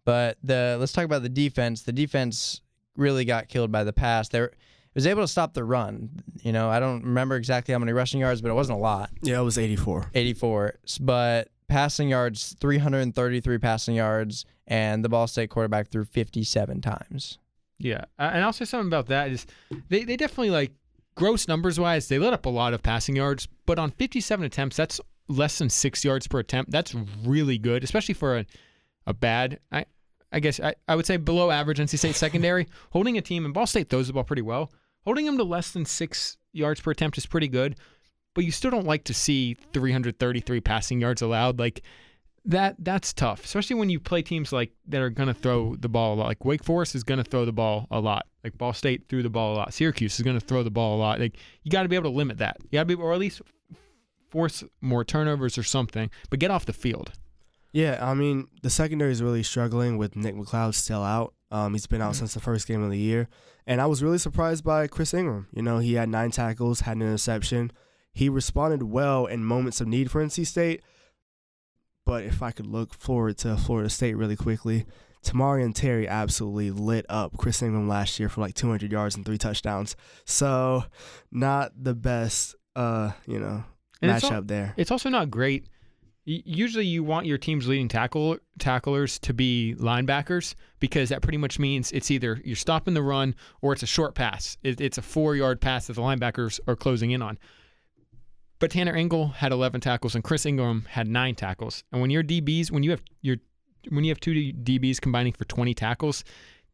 But 0.06 0.38
the 0.44 0.77
let's 0.80 0.94
talk 0.94 1.06
about 1.06 1.24
the 1.24 1.30
defense. 1.30 1.82
The 1.82 1.92
defense 1.92 2.62
really 2.96 3.25
got 3.25 3.50
killed 3.50 3.72
by 3.72 3.84
the 3.84 3.94
pass. 3.94 4.30
They 4.30 4.42
were- 4.42 4.54
was 4.96 5.06
able 5.06 5.22
to 5.22 5.27
stop 5.27 5.54
the 5.54 5.63
run. 5.63 6.10
You 6.42 6.51
know, 6.51 6.70
I 6.70 6.80
don't 6.80 7.04
remember 7.04 7.36
exactly 7.36 7.72
how 7.72 7.77
many 7.80 7.92
rushing 7.94 8.20
yards, 8.20 8.42
but 8.42 8.50
it 8.50 8.56
wasn't 8.56 8.80
a 8.80 8.82
lot. 8.82 9.12
Yeah, 9.22 9.39
it 9.39 9.44
was 9.44 9.58
84. 9.60 10.10
84. 10.16 10.74
But 11.01 11.50
passing 11.68 12.10
yards, 12.10 12.56
333 12.60 13.60
passing 13.60 13.96
yards, 13.96 14.46
and 14.66 15.06
the 15.06 15.10
Ball 15.10 15.27
State 15.27 15.50
quarterback 15.51 15.89
threw 15.89 16.04
57 16.04 16.82
times. 16.82 17.38
Yeah, 17.77 18.06
and 18.18 18.44
I'll 18.44 18.54
say 18.54 18.66
something 18.66 18.88
about 18.88 19.06
that 19.08 19.30
is 19.30 19.46
they 19.89 20.04
they 20.04 20.18
definitely 20.18 20.50
like 20.50 20.72
gross 21.17 21.47
numbers 21.47 21.79
wise 21.79 22.07
they 22.07 22.19
let 22.19 22.31
up 22.31 22.45
a 22.45 22.50
lot 22.50 22.74
of 22.74 22.83
passing 22.83 23.15
yards, 23.15 23.47
but 23.65 23.79
on 23.79 23.91
57 23.91 24.45
attempts 24.45 24.77
that's 24.77 25.01
less 25.27 25.57
than 25.57 25.69
six 25.69 26.05
yards 26.05 26.27
per 26.27 26.39
attempt. 26.39 26.71
That's 26.71 26.95
really 27.25 27.57
good, 27.57 27.83
especially 27.83 28.13
for 28.13 28.38
a 28.38 28.45
a 29.05 29.13
bad. 29.13 29.59
I 29.71 29.86
I 30.31 30.39
guess 30.39 30.59
I, 30.59 30.75
I 30.88 30.95
would 30.95 31.05
say 31.05 31.17
below 31.17 31.50
average 31.51 31.79
NC 31.79 31.97
State 31.97 32.15
secondary. 32.15 32.67
Holding 32.91 33.17
a 33.17 33.21
team 33.21 33.45
and 33.45 33.53
Ball 33.53 33.67
State 33.67 33.89
throws 33.89 34.07
the 34.07 34.13
ball 34.13 34.24
pretty 34.24 34.41
well. 34.41 34.71
Holding 35.05 35.25
them 35.25 35.38
to 35.38 35.43
less 35.43 35.71
than 35.71 35.86
six 35.86 36.38
yards 36.53 36.81
per 36.81 36.91
attempt 36.91 37.17
is 37.17 37.25
pretty 37.25 37.47
good, 37.47 37.77
but 38.36 38.43
you 38.43 38.51
still 38.51 38.71
don't 38.71 38.86
like 38.86 39.05
to 39.05 39.13
see 39.13 39.55
333 39.74 40.62
passing 40.62 41.01
yards 41.01 41.21
allowed. 41.21 41.59
Like 41.59 41.81
that 42.48 42.75
that's 42.80 43.13
tough, 43.13 43.44
especially 43.44 43.75
when 43.75 43.89
you 43.89 44.00
play 44.00 44.22
teams 44.22 44.51
like 44.51 44.72
that 44.88 45.01
are 45.01 45.10
going 45.10 45.27
to 45.27 45.34
throw 45.34 45.75
the 45.75 45.89
ball 45.89 46.13
a 46.13 46.16
lot. 46.16 46.27
Like 46.27 46.46
Wake 46.46 46.63
Forest 46.63 46.96
is 46.96 47.04
going 47.04 47.18
to 47.18 47.24
throw 47.24 47.46
the 47.46 47.51
ball 47.51 47.88
a 47.92 48.00
lot. 48.00 48.25
Like 48.44 48.58
Ball 48.58 48.74
State 48.74 49.10
threw 49.10 49.22
the 49.22 49.30
ball 49.30 49.54
a 49.54 49.58
lot. 49.58 49.74
Syracuse 49.74 50.18
is 50.18 50.24
going 50.24 50.39
to 50.39 50.46
throw 50.46 50.63
the 50.63 50.72
ball 50.72 50.96
a 50.96 51.00
lot. 51.00 51.20
Like 51.20 51.38
you 51.63 51.72
got 51.72 51.84
to 51.84 51.89
be 51.89 51.98
able 51.98 52.10
to 52.10 52.16
limit 52.16 52.38
that. 52.38 52.58
You 52.63 52.77
got 52.77 52.84
to 52.84 52.86
be, 52.86 52.96
or 52.96 53.13
at 53.13 53.20
least 53.20 53.42
force 54.30 54.63
more 54.80 55.04
turnovers 55.04 55.58
or 55.58 55.63
something. 55.63 56.10
But 56.30 56.39
get 56.39 56.50
off 56.50 56.66
the 56.66 56.74
field. 56.74 57.12
Yeah, 57.74 58.00
I 58.01 58.13
mean, 58.13 58.48
the 58.63 58.70
secondary 58.70 59.12
is 59.12 59.22
really 59.22 59.44
struggling 59.44 59.98
with 59.98 60.16
Nick 60.16 60.36
McLeod 60.36 60.74
still 60.74 61.04
out. 61.04 61.34
Um, 61.51 61.74
he's 61.74 61.86
been 61.86 62.01
out 62.01 62.16
since 62.16 62.34
the 62.34 62.39
first 62.39 62.68
game 62.68 62.82
of 62.82 62.89
the 62.89 62.98
year. 62.98 63.27
And 63.66 63.82
I 63.82 63.86
was 63.86 64.01
really 64.01 64.18
surprised 64.18 64.63
by 64.63 64.88
Chris 64.88 65.13
Ingram. 65.13 65.48
You 65.54 65.62
know, 65.62 65.80
he 65.80 65.96
had 65.96 66.08
nine 66.08 66.32
tackles, 66.32 66.82
had 66.82 66.96
an 66.96 67.04
interception. 67.04 67.72
He 68.13 68.30
responded 68.30 68.84
well 68.84 69.25
in 69.25 69.44
moments 69.44 69.82
of 69.82 69.88
need 69.88 70.10
for 70.10 70.24
NC 70.24 70.48
State. 70.48 70.82
But 72.07 72.23
if 72.23 72.41
I 72.41 72.51
could 72.51 72.67
look 72.67 72.93
forward 72.93 73.37
to 73.39 73.57
Florida 73.57 73.89
State 73.89 74.13
really 74.13 74.37
quickly, 74.37 74.85
Tamorrion 75.25 75.75
Terry 75.75 76.07
absolutely 76.07 76.71
lit 76.71 77.05
up 77.09 77.35
Chris 77.35 77.61
Ingram 77.61 77.89
last 77.89 78.17
year 78.17 78.29
for 78.29 78.39
like 78.39 78.55
200 78.55 78.93
yards 78.93 79.17
and 79.17 79.25
three 79.25 79.37
touchdowns. 79.37 79.97
So, 80.23 80.85
not 81.31 81.73
the 81.77 81.93
best, 81.93 82.55
uh, 82.77 83.11
you 83.25 83.39
know, 83.39 83.65
And 84.01 84.11
it's 84.11 84.23
matchup 84.23 84.31
al- 84.31 84.41
there. 84.43 84.73
It's 84.77 84.89
also 84.89 85.09
not 85.09 85.29
great. 85.29 85.67
Usually, 86.23 86.85
you 86.85 87.03
want 87.03 87.25
your 87.25 87.37
team's 87.37 87.67
leading 87.67 87.89
tackle 87.89 88.37
tacklers 88.57 89.19
to 89.19 89.33
be 89.33 89.75
linebackers 89.77 90.55
because 90.79 91.09
that 91.09 91.21
pretty 91.21 91.37
much 91.37 91.59
means 91.59 91.91
it's 91.91 92.09
either 92.09 92.41
you're 92.45 92.55
stopping 92.55 92.93
the 92.93 93.03
run 93.03 93.35
or 93.61 93.73
it's 93.73 93.83
a 93.83 93.87
short 93.87 94.15
pass. 94.15 94.57
It, 94.63 94.79
it's 94.79 94.97
a 94.97 95.01
four-yard 95.01 95.59
pass 95.59 95.87
that 95.87 95.93
the 95.93 96.01
linebackers 96.01 96.61
are 96.67 96.77
closing 96.77 97.11
in 97.11 97.21
on. 97.21 97.37
But 98.59 98.71
Tanner 98.71 98.95
Ingle 98.95 99.27
had 99.27 99.51
11 99.51 99.81
tackles 99.81 100.15
and 100.15 100.23
Chris 100.23 100.45
Ingram 100.45 100.87
had 100.89 101.07
nine 101.07 101.35
tackles. 101.35 101.83
And 101.91 102.01
when 102.01 102.09
your 102.09 102.23
DBs, 102.23 102.71
when 102.71 102.83
you 102.83 102.91
have 102.91 103.01
your 103.21 103.37
when 103.89 104.03
you 104.03 104.11
have 104.11 104.19
two 104.19 104.33
DBs 104.33 104.99
combining 104.99 105.31
for 105.31 105.45
20 105.45 105.73
tackles, 105.73 106.23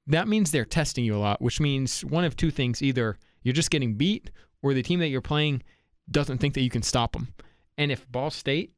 that 0.08 0.28
means 0.28 0.52
they're 0.52 0.66
testing 0.66 1.06
you 1.06 1.16
a 1.16 1.18
lot, 1.18 1.42
which 1.42 1.60
means 1.60 2.04
one 2.06 2.24
of 2.24 2.36
two 2.36 2.52
things: 2.52 2.82
either 2.82 3.18
you're 3.44 3.54
just 3.54 3.70
getting 3.70 3.96
beat, 3.96 4.32
or 4.62 4.74
the 4.74 4.82
team 4.82 5.00
that 5.00 5.10
you're 5.10 5.22
playing 5.22 5.62
doesn't 6.10 6.40
think 6.40 6.54
that 6.54 6.62
you 6.62 6.70
can 6.70 6.82
stop 6.82 7.14
them. 7.14 7.34
And 7.78 7.92
if 7.92 8.10
Ball 8.12 8.30
State 8.30 8.74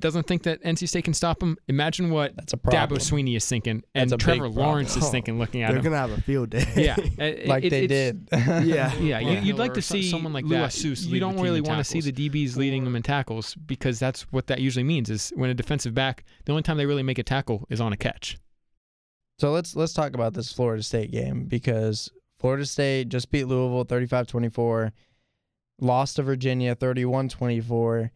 doesn't 0.00 0.26
think 0.26 0.42
that 0.44 0.62
NC 0.62 0.88
State 0.88 1.04
can 1.04 1.14
stop 1.14 1.40
them, 1.40 1.56
imagine 1.68 2.10
what 2.10 2.36
That's 2.36 2.52
a 2.52 2.56
problem. 2.56 2.98
Dabo 2.98 3.00
Swinney 3.02 3.36
is 3.36 3.46
thinking 3.46 3.82
and 3.94 4.10
That's 4.10 4.12
a 4.12 4.16
big 4.16 4.24
Trevor 4.24 4.40
problem. 4.46 4.64
Lawrence 4.66 4.96
is 4.96 5.04
Oh, 5.04 5.10
thinking 5.10 5.38
looking 5.38 5.62
at 5.62 5.70
him. 5.70 5.76
They're 5.76 5.84
him. 5.84 5.92
gonna 5.92 6.08
have 6.08 6.18
a 6.18 6.22
field 6.22 6.50
day. 6.50 6.64
yeah, 6.76 6.96
uh, 6.98 7.24
It- 7.24 7.46
like 7.46 7.64
it- 7.64 7.70
they 7.70 7.84
it's- 7.84 8.14
did. 8.14 8.28
Yeah. 8.66 8.94
Yeah, 8.96 9.18
you, 9.20 9.38
you'd 9.40 9.56
like 9.58 9.72
Or 9.72 9.74
to 9.76 9.82
so- 9.82 9.94
see 9.94 10.10
someone 10.10 10.32
like 10.32 10.44
Lou 10.44 10.50
that. 10.56 10.70
Assus 10.70 11.04
You 11.06 11.12
lead 11.14 11.20
don't 11.20 11.34
team 11.34 11.42
really 11.44 11.58
in 11.58 11.64
wanna 11.64 11.84
see 11.84 12.00
the 12.00 12.12
DBs 12.12 12.56
leading 12.56 12.84
them 12.84 12.96
in 12.96 13.02
tackles 13.02 13.54
because 13.54 13.98
that's 13.98 14.22
what 14.32 14.46
that 14.48 14.60
usually 14.60 14.84
means. 14.84 15.10
Is 15.10 15.32
when 15.36 15.50
a 15.50 15.54
defensive 15.54 15.94
back, 15.94 16.24
the 16.44 16.52
only 16.52 16.62
time 16.62 16.76
they 16.76 16.86
really 16.86 17.02
make 17.02 17.18
a 17.18 17.22
tackle 17.22 17.66
is 17.70 17.80
on 17.80 17.92
a 17.92 17.96
catch. 17.96 18.38
So 19.40 19.52
let's 19.52 19.76
let's 19.76 19.92
talk 19.92 20.14
about 20.14 20.34
this 20.34 20.52
Florida 20.52 20.82
State 20.82 21.10
game 21.12 21.44
because 21.44 22.10
Florida 22.40 22.66
State 22.66 23.08
just 23.08 23.30
beat 23.30 23.44
Louisville 23.44 23.84
35-24, 23.84 24.92
lost 25.80 26.16
to 26.16 26.22
Virginia 26.22 26.74
31-24. 26.76 28.10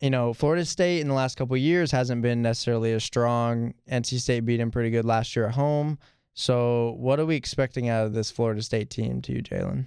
You 0.00 0.10
know, 0.10 0.32
Florida 0.32 0.64
State 0.64 1.00
in 1.00 1.08
the 1.08 1.14
last 1.14 1.36
couple 1.36 1.54
of 1.54 1.60
years 1.60 1.90
hasn't 1.90 2.22
been 2.22 2.40
necessarily 2.42 2.92
as 2.92 3.02
strong. 3.02 3.74
NC 3.90 4.20
State 4.20 4.40
beat 4.40 4.58
them 4.58 4.70
pretty 4.70 4.90
good 4.90 5.04
last 5.04 5.34
year 5.34 5.46
at 5.46 5.54
home. 5.54 5.98
So, 6.34 6.94
what 6.98 7.18
are 7.18 7.26
we 7.26 7.34
expecting 7.34 7.88
out 7.88 8.06
of 8.06 8.12
this 8.12 8.30
Florida 8.30 8.62
State 8.62 8.90
team 8.90 9.20
to 9.22 9.32
you, 9.32 9.42
Jalen? 9.42 9.86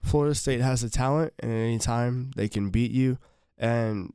Florida 0.00 0.34
State 0.34 0.60
has 0.60 0.82
the 0.82 0.88
talent, 0.88 1.34
and 1.40 1.50
at 1.50 1.56
any 1.56 1.78
time 1.78 2.30
they 2.36 2.48
can 2.48 2.70
beat 2.70 2.92
you. 2.92 3.18
And 3.58 4.12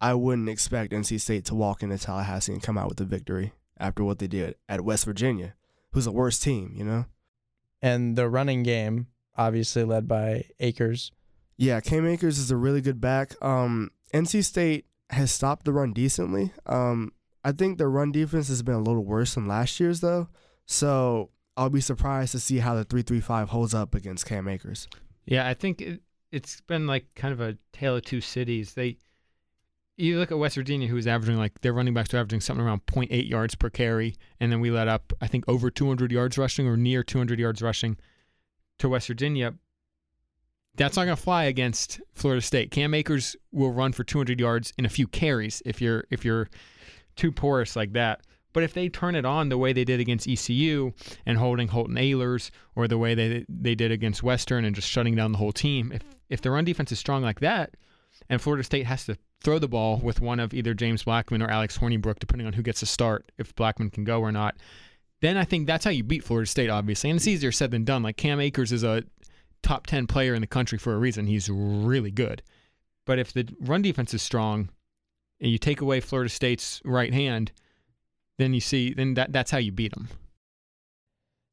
I 0.00 0.14
wouldn't 0.14 0.48
expect 0.48 0.92
NC 0.92 1.20
State 1.20 1.44
to 1.46 1.54
walk 1.56 1.82
into 1.82 1.98
Tallahassee 1.98 2.52
and 2.52 2.62
come 2.62 2.78
out 2.78 2.88
with 2.88 3.00
a 3.00 3.04
victory 3.04 3.52
after 3.78 4.04
what 4.04 4.20
they 4.20 4.28
did 4.28 4.54
at 4.68 4.82
West 4.82 5.04
Virginia, 5.04 5.54
who's 5.92 6.06
a 6.06 6.12
worse 6.12 6.38
team, 6.38 6.72
you 6.76 6.84
know? 6.84 7.06
And 7.82 8.16
the 8.16 8.28
running 8.28 8.62
game, 8.62 9.08
obviously 9.36 9.82
led 9.82 10.06
by 10.06 10.44
Akers. 10.60 11.10
Yeah, 11.56 11.80
Cam 11.80 12.06
Akers 12.06 12.38
is 12.38 12.50
a 12.50 12.56
really 12.56 12.80
good 12.80 13.00
back. 13.00 13.34
Um, 13.42 13.90
NC 14.14 14.44
State 14.44 14.86
has 15.10 15.32
stopped 15.32 15.64
the 15.64 15.72
run 15.72 15.92
decently. 15.92 16.52
Um, 16.66 17.12
I 17.44 17.52
think 17.52 17.78
the 17.78 17.88
run 17.88 18.12
defense 18.12 18.48
has 18.48 18.62
been 18.62 18.74
a 18.74 18.82
little 18.82 19.04
worse 19.04 19.34
than 19.34 19.46
last 19.46 19.78
year's 19.80 20.00
though. 20.00 20.28
So 20.66 21.30
I'll 21.56 21.70
be 21.70 21.80
surprised 21.80 22.32
to 22.32 22.40
see 22.40 22.58
how 22.58 22.74
the 22.74 22.84
three 22.84 23.02
three 23.02 23.20
five 23.20 23.50
holds 23.50 23.74
up 23.74 23.94
against 23.94 24.26
Cam 24.26 24.48
Akers. 24.48 24.88
Yeah, 25.26 25.46
I 25.46 25.54
think 25.54 25.80
it, 25.80 26.00
it's 26.32 26.60
been 26.62 26.86
like 26.86 27.06
kind 27.14 27.32
of 27.32 27.40
a 27.40 27.58
tale 27.72 27.96
of 27.96 28.04
two 28.04 28.20
cities. 28.20 28.74
They, 28.74 28.98
you 29.96 30.18
look 30.18 30.30
at 30.32 30.38
West 30.38 30.56
Virginia, 30.56 30.88
who's 30.88 31.06
averaging 31.06 31.36
like 31.36 31.60
their 31.60 31.72
running 31.72 31.94
backs 31.94 32.14
are 32.14 32.18
averaging 32.18 32.40
something 32.40 32.64
around 32.64 32.86
0.8 32.86 33.28
yards 33.28 33.54
per 33.54 33.70
carry, 33.70 34.16
and 34.40 34.50
then 34.50 34.60
we 34.60 34.70
let 34.70 34.88
up 34.88 35.12
I 35.20 35.26
think 35.26 35.44
over 35.48 35.70
200 35.70 36.12
yards 36.12 36.38
rushing 36.38 36.66
or 36.66 36.76
near 36.76 37.02
200 37.02 37.38
yards 37.38 37.62
rushing 37.62 37.96
to 38.78 38.88
West 38.88 39.08
Virginia. 39.08 39.54
That's 40.76 40.96
not 40.96 41.04
going 41.04 41.16
to 41.16 41.22
fly 41.22 41.44
against 41.44 42.00
Florida 42.14 42.42
State. 42.42 42.70
Cam 42.70 42.94
Akers 42.94 43.36
will 43.52 43.70
run 43.70 43.92
for 43.92 44.02
200 44.02 44.40
yards 44.40 44.72
in 44.76 44.84
a 44.84 44.88
few 44.88 45.06
carries 45.06 45.62
if 45.64 45.80
you're 45.80 46.04
if 46.10 46.24
you're 46.24 46.48
too 47.16 47.30
porous 47.30 47.76
like 47.76 47.92
that. 47.92 48.22
But 48.52 48.62
if 48.62 48.72
they 48.72 48.88
turn 48.88 49.16
it 49.16 49.24
on 49.24 49.48
the 49.48 49.58
way 49.58 49.72
they 49.72 49.84
did 49.84 50.00
against 50.00 50.28
ECU 50.28 50.92
and 51.26 51.38
holding 51.38 51.68
Holton 51.68 51.96
Ahlers, 51.96 52.50
or 52.76 52.88
the 52.88 52.98
way 52.98 53.14
they 53.14 53.44
they 53.48 53.74
did 53.74 53.92
against 53.92 54.22
Western 54.22 54.64
and 54.64 54.74
just 54.74 54.88
shutting 54.88 55.14
down 55.14 55.32
the 55.32 55.38
whole 55.38 55.52
team, 55.52 55.92
if 55.92 56.02
if 56.28 56.40
the 56.40 56.50
run 56.50 56.64
defense 56.64 56.90
is 56.90 56.98
strong 56.98 57.22
like 57.22 57.40
that, 57.40 57.76
and 58.28 58.40
Florida 58.40 58.64
State 58.64 58.86
has 58.86 59.06
to 59.06 59.16
throw 59.42 59.58
the 59.58 59.68
ball 59.68 59.98
with 59.98 60.20
one 60.20 60.40
of 60.40 60.54
either 60.54 60.72
James 60.74 61.04
Blackman 61.04 61.42
or 61.42 61.50
Alex 61.50 61.78
Hornibrook, 61.78 62.18
depending 62.18 62.46
on 62.46 62.54
who 62.54 62.62
gets 62.62 62.80
to 62.80 62.86
start, 62.86 63.30
if 63.38 63.54
Blackman 63.54 63.90
can 63.90 64.04
go 64.04 64.20
or 64.20 64.32
not, 64.32 64.56
then 65.20 65.36
I 65.36 65.44
think 65.44 65.66
that's 65.66 65.84
how 65.84 65.90
you 65.90 66.02
beat 66.02 66.24
Florida 66.24 66.48
State, 66.48 66.70
obviously. 66.70 67.10
And 67.10 67.18
it's 67.18 67.26
easier 67.26 67.52
said 67.52 67.70
than 67.70 67.84
done. 67.84 68.02
Like 68.02 68.16
Cam 68.16 68.40
Akers 68.40 68.72
is 68.72 68.82
a 68.82 69.04
top 69.64 69.86
10 69.86 70.06
player 70.06 70.34
in 70.34 70.40
the 70.40 70.46
country 70.46 70.78
for 70.78 70.94
a 70.94 70.98
reason. 70.98 71.26
He's 71.26 71.48
really 71.50 72.12
good. 72.12 72.42
But 73.06 73.18
if 73.18 73.32
the 73.32 73.48
run 73.60 73.82
defense 73.82 74.14
is 74.14 74.22
strong 74.22 74.68
and 75.40 75.50
you 75.50 75.58
take 75.58 75.80
away 75.80 76.00
Florida 76.00 76.28
State's 76.30 76.80
right 76.84 77.12
hand, 77.12 77.50
then 78.38 78.54
you 78.54 78.60
see, 78.60 78.94
then 78.94 79.14
that, 79.14 79.32
that's 79.32 79.50
how 79.50 79.58
you 79.58 79.72
beat 79.72 79.92
them. 79.92 80.08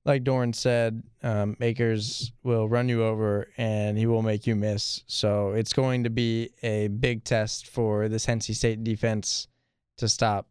like 0.05 0.23
Doeren 0.23 0.53
said, 0.55 1.03
um, 1.23 1.55
Akers 1.61 2.31
will 2.43 2.67
run 2.67 2.89
you 2.89 3.03
over 3.03 3.47
and 3.57 3.97
he 3.97 4.05
will 4.05 4.21
make 4.21 4.47
you 4.47 4.55
miss. 4.55 5.03
So 5.07 5.51
it's 5.51 5.73
going 5.73 6.03
to 6.03 6.09
be 6.09 6.51
a 6.63 6.87
big 6.87 7.23
test 7.23 7.67
for 7.67 8.09
this 8.09 8.25
NC 8.25 8.55
State 8.55 8.83
defense 8.83 9.47
to 9.97 10.09
stop 10.09 10.47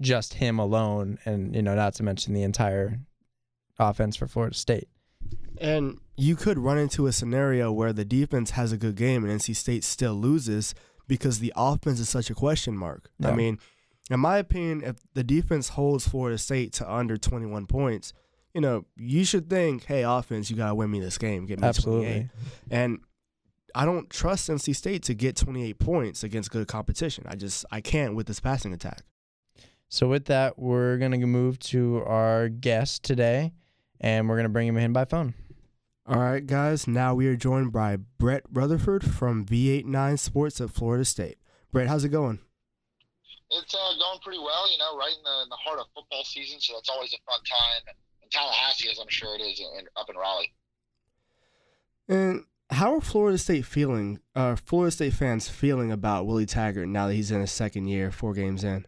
just 0.00 0.34
him 0.34 0.58
alone, 0.58 1.18
and 1.24 1.54
you 1.54 1.62
know, 1.62 1.74
not 1.74 1.94
to 1.94 2.02
mention 2.02 2.34
the 2.34 2.42
entire 2.42 2.98
offense 3.78 4.16
for 4.16 4.26
Florida 4.26 4.54
State. 4.54 4.88
And 5.58 5.98
you 6.16 6.36
could 6.36 6.58
run 6.58 6.78
into 6.78 7.06
a 7.06 7.12
scenario 7.12 7.70
where 7.70 7.92
the 7.92 8.04
defense 8.04 8.50
has 8.50 8.72
a 8.72 8.76
good 8.76 8.96
game 8.96 9.24
and 9.24 9.40
NC 9.40 9.54
State 9.56 9.84
still 9.84 10.14
loses 10.14 10.74
because 11.08 11.38
the 11.38 11.52
offense 11.56 12.00
is 12.00 12.08
such 12.08 12.30
a 12.30 12.34
question 12.34 12.76
mark. 12.76 13.10
I 13.22 13.32
mean, 13.32 13.58
in 14.10 14.20
my 14.20 14.38
opinion, 14.38 14.82
if 14.82 14.96
the 15.14 15.24
defense 15.24 15.70
holds 15.70 16.08
Florida 16.08 16.38
State 16.38 16.72
to 16.74 16.90
under 16.90 17.16
21 17.16 17.66
points, 17.66 18.12
you 18.54 18.60
know, 18.60 18.86
you 18.96 19.24
should 19.24 19.50
think, 19.50 19.84
hey, 19.84 20.02
offense, 20.02 20.50
you 20.50 20.56
got 20.56 20.68
to 20.68 20.74
win 20.74 20.90
me 20.90 21.00
this 21.00 21.18
game. 21.18 21.44
Get 21.44 21.58
me 21.58 21.62
28. 21.62 21.68
Absolutely. 21.68 22.30
And 22.70 23.00
I 23.74 23.84
don't 23.84 24.08
trust 24.08 24.48
NC 24.48 24.74
State 24.74 25.02
to 25.04 25.14
get 25.14 25.36
28 25.36 25.78
points 25.78 26.24
against 26.24 26.50
good 26.50 26.66
competition. 26.66 27.24
I 27.28 27.36
just, 27.36 27.66
I 27.70 27.82
can't 27.82 28.14
with 28.14 28.26
this 28.26 28.40
passing 28.40 28.72
attack. 28.72 29.02
So 29.88 30.08
with 30.08 30.24
that, 30.26 30.58
we're 30.58 30.98
gonna 30.98 31.18
move 31.18 31.58
to 31.60 32.02
our 32.06 32.48
guest 32.48 33.04
today, 33.04 33.52
and 34.00 34.28
we're 34.28 34.36
gonna 34.36 34.48
bring 34.48 34.66
him 34.66 34.76
in 34.76 34.92
by 34.92 35.04
phone. 35.04 35.34
All 36.08 36.20
right, 36.20 36.46
guys. 36.46 36.86
Now 36.86 37.16
we 37.16 37.26
are 37.26 37.34
joined 37.34 37.72
by 37.72 37.96
Brett 37.96 38.44
Rutherford 38.52 39.04
from 39.04 39.44
V89 39.44 40.20
Sports 40.20 40.60
at 40.60 40.70
Florida 40.70 41.04
State. 41.04 41.38
Brett, 41.72 41.88
how's 41.88 42.04
it 42.04 42.10
going? 42.10 42.38
It's 43.50 43.74
uh, 43.74 43.78
going 43.98 44.20
pretty 44.22 44.38
well, 44.38 44.70
you 44.70 44.78
know, 44.78 44.96
right 44.96 45.12
in 45.16 45.22
the, 45.24 45.42
in 45.42 45.48
the 45.48 45.56
heart 45.56 45.80
of 45.80 45.86
football 45.96 46.22
season, 46.22 46.60
so 46.60 46.74
that's 46.74 46.88
always 46.88 47.12
a 47.12 47.18
fun 47.28 47.40
time 47.44 47.94
in 48.22 48.28
Tallahassee, 48.30 48.88
as 48.88 49.00
I'm 49.00 49.08
sure 49.08 49.34
it 49.34 49.40
is 49.40 49.58
in, 49.58 49.86
up 49.96 50.08
in 50.08 50.14
Raleigh. 50.14 50.52
And 52.08 52.44
how 52.70 52.94
are 52.94 53.00
Florida 53.00 53.36
State 53.36 53.64
feeling? 53.64 54.20
Uh, 54.32 54.54
Florida 54.54 54.92
State 54.92 55.12
fans 55.12 55.48
feeling 55.48 55.90
about 55.90 56.26
Willie 56.26 56.46
Taggart 56.46 56.86
now 56.86 57.08
that 57.08 57.14
he's 57.14 57.32
in 57.32 57.40
his 57.40 57.50
second 57.50 57.88
year, 57.88 58.12
four 58.12 58.32
games 58.32 58.62
in? 58.62 58.86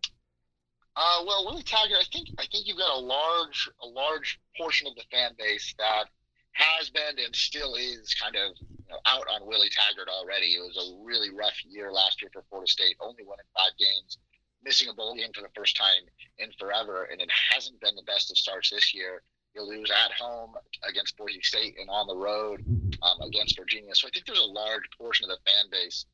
Uh, 0.94 1.24
well, 1.26 1.46
Willie 1.46 1.64
Taggart, 1.64 1.98
I 2.00 2.04
think 2.12 2.28
I 2.38 2.46
think 2.46 2.68
you've 2.68 2.78
got 2.78 2.96
a 2.96 3.00
large 3.00 3.68
a 3.82 3.86
large 3.88 4.40
portion 4.56 4.86
of 4.86 4.94
the 4.94 5.02
fan 5.10 5.32
base 5.36 5.74
that 5.78 6.04
has 6.52 6.90
been 6.90 7.18
and 7.24 7.34
still 7.34 7.74
is 7.74 8.14
kind 8.14 8.36
of 8.36 8.56
you 8.60 8.90
know, 8.90 8.98
out 9.06 9.24
on 9.30 9.46
Willie 9.46 9.70
Taggart 9.70 10.08
already. 10.08 10.54
It 10.54 10.60
was 10.60 10.76
a 10.76 11.04
really 11.04 11.30
rough 11.30 11.56
year 11.64 11.92
last 11.92 12.20
year 12.22 12.30
for 12.32 12.42
Florida 12.48 12.68
State, 12.68 12.96
only 13.00 13.22
winning 13.22 13.46
five 13.54 13.76
games, 13.78 14.18
missing 14.62 14.88
a 14.88 14.94
bowl 14.94 15.14
game 15.14 15.30
for 15.34 15.42
the 15.42 15.52
first 15.54 15.76
time 15.76 16.02
in 16.38 16.50
forever, 16.58 17.04
and 17.04 17.20
it 17.20 17.30
hasn't 17.52 17.80
been 17.80 17.94
the 17.94 18.02
best 18.02 18.30
of 18.30 18.38
starts 18.38 18.70
this 18.70 18.94
year. 18.94 19.22
You 19.54 19.62
lose 19.62 19.90
at 19.90 20.12
home 20.12 20.54
against 20.88 21.16
Boise 21.16 21.42
State 21.42 21.76
and 21.80 21.88
on 21.88 22.06
the 22.06 22.16
road 22.16 22.62
um, 23.02 23.20
against 23.26 23.56
Virginia. 23.56 23.94
So 23.94 24.06
I 24.06 24.10
think 24.10 24.26
there's 24.26 24.38
a 24.38 24.44
large 24.44 24.84
portion 24.96 25.24
of 25.24 25.30
the 25.30 25.50
fan 25.50 25.70
base 25.70 26.06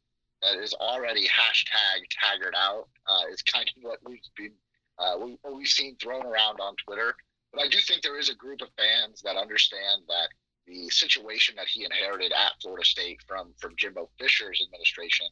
that 0.42 0.56
is 0.56 0.74
already 0.74 1.26
hashtag 1.26 2.06
Taggart 2.10 2.54
out. 2.56 2.88
Uh, 3.06 3.32
is 3.32 3.42
kind 3.42 3.70
of 3.76 3.82
what 3.82 3.98
we've 4.04 4.20
been 4.36 4.52
uh, 4.98 5.16
we, 5.18 5.36
what 5.42 5.56
we've 5.56 5.66
seen 5.66 5.96
thrown 5.96 6.24
around 6.24 6.60
on 6.60 6.74
Twitter. 6.76 7.14
But 7.54 7.64
I 7.64 7.68
do 7.68 7.78
think 7.78 8.02
there 8.02 8.18
is 8.18 8.30
a 8.30 8.34
group 8.34 8.60
of 8.62 8.68
fans 8.76 9.22
that 9.22 9.36
understand 9.36 10.02
that 10.08 10.28
the 10.66 10.88
situation 10.90 11.54
that 11.56 11.68
he 11.68 11.84
inherited 11.84 12.32
at 12.32 12.52
Florida 12.60 12.84
State 12.84 13.20
from 13.28 13.54
from 13.58 13.74
Jimbo 13.76 14.10
Fisher's 14.18 14.62
administration 14.64 15.26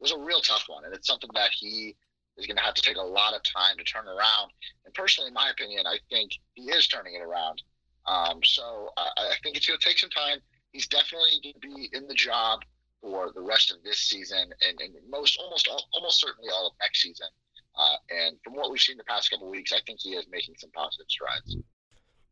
was 0.00 0.12
a 0.12 0.18
real 0.18 0.40
tough 0.40 0.64
one, 0.66 0.84
and 0.84 0.94
it's 0.94 1.06
something 1.06 1.30
that 1.34 1.50
he 1.52 1.94
is 2.36 2.46
going 2.46 2.56
to 2.56 2.62
have 2.62 2.74
to 2.74 2.82
take 2.82 2.96
a 2.96 3.02
lot 3.02 3.34
of 3.34 3.42
time 3.42 3.76
to 3.76 3.84
turn 3.84 4.06
around. 4.06 4.50
And 4.84 4.94
personally, 4.94 5.28
in 5.28 5.34
my 5.34 5.50
opinion, 5.50 5.86
I 5.86 5.98
think 6.08 6.32
he 6.54 6.70
is 6.70 6.88
turning 6.88 7.14
it 7.14 7.22
around. 7.22 7.62
Um, 8.06 8.40
so 8.42 8.90
I, 8.96 9.10
I 9.18 9.34
think 9.42 9.56
it's 9.56 9.66
going 9.66 9.78
to 9.78 9.86
take 9.86 9.98
some 9.98 10.10
time. 10.10 10.38
He's 10.72 10.86
definitely 10.86 11.38
going 11.42 11.54
to 11.54 11.60
be 11.60 11.90
in 11.92 12.06
the 12.08 12.14
job 12.14 12.60
for 13.02 13.32
the 13.34 13.42
rest 13.42 13.70
of 13.70 13.82
this 13.82 13.98
season 13.98 14.52
and, 14.66 14.80
and 14.80 14.94
most 15.08 15.38
almost 15.38 15.68
all, 15.68 15.88
almost 15.92 16.20
certainly 16.20 16.50
all 16.50 16.66
of 16.68 16.72
next 16.80 17.02
season. 17.02 17.28
Uh, 17.80 17.96
and 18.10 18.36
from 18.44 18.54
what 18.54 18.70
we've 18.70 18.80
seen 18.80 18.98
the 18.98 19.04
past 19.04 19.30
couple 19.30 19.48
weeks, 19.50 19.72
I 19.72 19.80
think 19.86 20.00
he 20.00 20.10
is 20.10 20.26
making 20.30 20.54
some 20.58 20.70
positive 20.72 21.06
strides. 21.08 21.56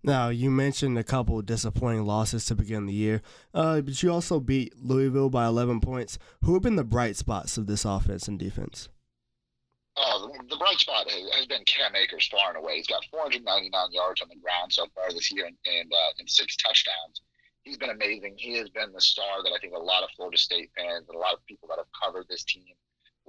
Now, 0.02 0.28
you 0.28 0.50
mentioned 0.50 0.98
a 0.98 1.04
couple 1.04 1.40
disappointing 1.40 2.04
losses 2.04 2.44
to 2.46 2.54
begin 2.54 2.84
the 2.84 2.92
year, 2.92 3.22
uh, 3.54 3.80
but 3.80 4.02
you 4.02 4.12
also 4.12 4.40
beat 4.40 4.74
Louisville 4.76 5.30
by 5.30 5.46
11 5.46 5.80
points. 5.80 6.18
Who 6.44 6.52
have 6.52 6.62
been 6.62 6.76
the 6.76 6.84
bright 6.84 7.16
spots 7.16 7.56
of 7.56 7.66
this 7.66 7.86
offense 7.86 8.28
and 8.28 8.38
defense? 8.38 8.90
Oh, 9.96 10.30
the, 10.30 10.54
the 10.54 10.56
bright 10.56 10.78
spot 10.78 11.10
has, 11.10 11.34
has, 11.34 11.46
been 11.46 11.64
Cam 11.64 11.96
Akers 11.96 12.28
far 12.28 12.50
and 12.50 12.58
away. 12.58 12.76
He's 12.76 12.86
got 12.86 13.04
499 13.10 13.72
yards 13.90 14.20
on 14.20 14.28
the 14.28 14.36
ground 14.36 14.72
so 14.72 14.86
far 14.94 15.10
this 15.10 15.32
year 15.32 15.46
and, 15.46 15.56
and, 15.66 15.90
uh, 15.90 16.12
and 16.20 16.28
six 16.28 16.56
touchdowns. 16.56 17.22
He's 17.62 17.78
been 17.78 17.90
amazing. 17.90 18.34
He 18.36 18.56
has 18.58 18.68
been 18.68 18.92
the 18.92 19.00
star 19.00 19.42
that 19.42 19.52
I 19.52 19.58
think 19.58 19.74
a 19.74 19.78
lot 19.78 20.04
of 20.04 20.10
Florida 20.14 20.38
State 20.38 20.70
fans 20.76 21.06
and 21.08 21.16
a 21.16 21.18
lot 21.18 21.34
of 21.34 21.44
people 21.46 21.68
that 21.68 21.78
have 21.78 21.90
covered 22.00 22.26
this 22.28 22.44
team 22.44 22.76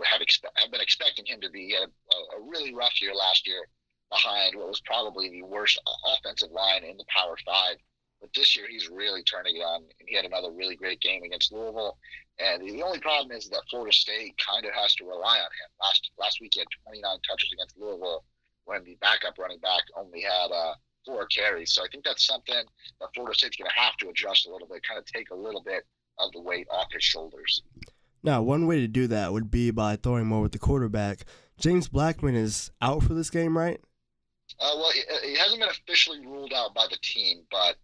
have, 0.06 0.22
expe- 0.22 0.56
have 0.56 0.72
been 0.72 0.82
expecting 0.82 1.26
him 1.26 1.42
to 1.42 1.50
be. 1.50 1.76
A, 1.76 1.86
a 1.86 2.42
really 2.48 2.74
rough 2.74 3.02
year 3.02 3.14
last 3.14 3.48
year 3.48 3.68
behind 4.12 4.56
what 4.56 4.68
was 4.68 4.82
probably 4.82 5.30
the 5.30 5.44
worst 5.44 5.80
offensive 6.18 6.52
line 6.52 6.84
in 6.84 6.98
the 6.98 7.06
Power 7.10 7.36
Five. 7.46 7.78
But 8.22 8.32
this 8.36 8.56
year, 8.58 8.68
he's 8.70 8.90
really 8.90 9.24
turning 9.24 9.56
it 9.58 9.62
on. 9.62 9.84
and 9.84 10.08
He 10.08 10.16
had 10.16 10.26
another 10.26 10.52
really 10.52 10.76
great 10.76 11.00
game 11.00 11.24
against 11.24 11.54
Louisville. 11.54 11.98
And 12.38 12.62
the 12.62 12.84
only 12.84 13.00
problem 13.00 13.32
is 13.32 13.50
that 13.50 13.62
Florida 13.70 13.94
State 13.94 14.36
kind 14.38 14.66
of 14.66 14.74
has 14.74 14.96
to 14.96 15.06
rely 15.06 15.38
on 15.38 15.52
him. 15.52 15.70
Last 15.82 16.12
last 16.18 16.42
week, 16.42 16.52
he 16.54 16.60
had 16.60 16.68
29 16.84 17.04
touches 17.28 17.52
against 17.54 17.78
Louisville 17.78 18.24
when 18.66 18.84
the 18.84 18.98
backup 19.02 19.38
running 19.38 19.60
back 19.60 19.84
only 19.98 20.22
had 20.22 20.52
uh, 20.52 20.74
four 21.06 21.26
carries. 21.28 21.74
So 21.74 21.84
I 21.84 21.88
think 21.92 22.04
that's 22.04 22.26
something 22.26 22.64
that 23.00 23.10
Florida 23.16 23.38
State's 23.38 23.58
going 23.58 23.70
to 23.70 23.80
have 23.80 23.96
to 23.98 24.10
adjust 24.10 24.48
a 24.48 24.52
little 24.52 24.68
bit, 24.68 24.84
kind 24.84 25.00
of 25.00 25.06
take 25.06 25.32
a 25.32 25.36
little 25.36 25.62
bit 25.62 25.84
of 26.18 26.32
the 26.34 26.42
weight 26.42 26.68
off 26.70 26.88
his 26.92 27.04
shoulders. 27.04 27.64
Now, 28.22 28.42
one 28.42 28.68
way 28.68 28.80
to 28.80 28.88
do 28.88 29.08
that 29.08 29.32
would 29.32 29.50
be 29.50 29.72
by 29.72 29.96
throwing 29.96 30.28
more 30.28 30.42
with 30.42 30.52
the 30.52 30.60
quarterback. 30.60 31.26
James 31.58 31.88
Blackman 31.88 32.36
is 32.36 32.72
out 32.82 33.04
for 33.04 33.14
this 33.14 33.30
game, 33.30 33.58
right? 33.58 33.80
Uh, 34.60 34.72
well, 34.76 34.92
he, 34.92 35.38
hasn't 35.38 35.60
been 35.60 35.70
officially 35.70 36.26
ruled 36.26 36.54
out 36.54 36.74
by 36.74 36.86
the 36.90 36.98
team, 37.02 37.44
but 37.52 37.76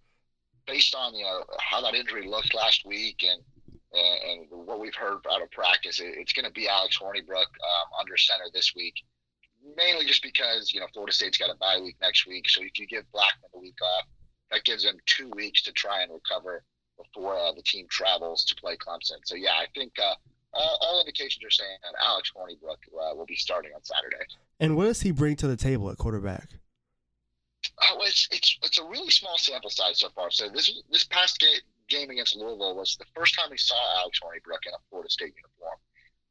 based 0.65 0.95
on 0.95 1.13
you 1.13 1.23
know 1.23 1.43
how 1.59 1.79
that 1.81 1.93
injury 1.93 2.27
looked 2.27 2.53
last 2.53 2.85
week 2.85 3.23
and 3.23 3.41
and, 3.93 4.47
what 4.49 4.79
we've 4.79 4.95
heard 4.95 5.19
out 5.31 5.41
of 5.41 5.49
practice, 5.51 6.01
it's 6.03 6.33
going 6.33 6.45
to 6.45 6.51
be 6.51 6.67
Alex 6.67 6.97
Hornibrook 6.97 7.45
um, 7.45 7.87
under 7.99 8.17
center 8.17 8.45
this 8.53 8.73
week. 8.75 8.95
Mainly 9.77 10.05
just 10.05 10.21
because 10.21 10.73
you 10.73 10.79
know 10.79 10.87
Florida 10.93 11.13
State's 11.13 11.37
got 11.37 11.49
a 11.49 11.55
bye 11.55 11.79
week 11.81 11.95
next 12.01 12.27
week, 12.27 12.49
so 12.49 12.61
if 12.61 12.77
you 12.77 12.87
give 12.87 13.09
Blackman 13.11 13.51
a 13.53 13.59
week 13.59 13.77
off, 13.81 14.05
that 14.51 14.63
gives 14.63 14.83
him 14.83 14.97
two 15.05 15.29
weeks 15.35 15.61
to 15.63 15.71
try 15.71 16.01
and 16.01 16.11
recover 16.11 16.63
before 16.97 17.37
uh, 17.37 17.51
the 17.53 17.61
team 17.61 17.87
travels 17.89 18.43
to 18.45 18.55
play 18.55 18.77
Clemson. 18.77 19.19
So 19.25 19.35
yeah, 19.35 19.51
I 19.51 19.65
think 19.73 19.93
uh, 19.99 20.15
all, 20.53 20.77
all, 20.81 20.99
indications 20.99 21.43
are 21.45 21.49
saying 21.49 21.77
that 21.83 21.93
Alex 22.03 22.31
Hornibrook 22.35 22.77
uh, 22.93 23.15
will 23.15 23.25
be 23.25 23.35
starting 23.35 23.71
on 23.75 23.83
Saturday. 23.83 24.23
And 24.59 24.75
what 24.75 24.85
does 24.85 25.01
he 25.01 25.11
bring 25.11 25.35
to 25.37 25.47
the 25.47 25.57
table 25.57 25.89
at 25.89 25.97
quarterback? 25.97 26.49
Oh, 27.81 27.97
it's 28.03 28.27
it's 28.31 28.57
it's 28.63 28.77
a 28.77 28.83
really 28.83 29.09
small 29.09 29.37
sample 29.37 29.69
size 29.69 29.99
so 29.99 30.09
far. 30.09 30.31
So 30.31 30.49
this 30.49 30.71
this 30.91 31.03
past 31.03 31.39
game 31.39 31.59
game 31.87 32.09
against 32.09 32.35
Louisville 32.35 32.75
was 32.75 32.95
the 32.97 33.05
first 33.15 33.35
time 33.35 33.47
we 33.51 33.57
saw 33.57 33.75
Alex 33.99 34.19
Hornibrook 34.23 34.65
in 34.65 34.73
a 34.73 34.77
Florida 34.89 35.09
State 35.09 35.33
uniform. 35.35 35.77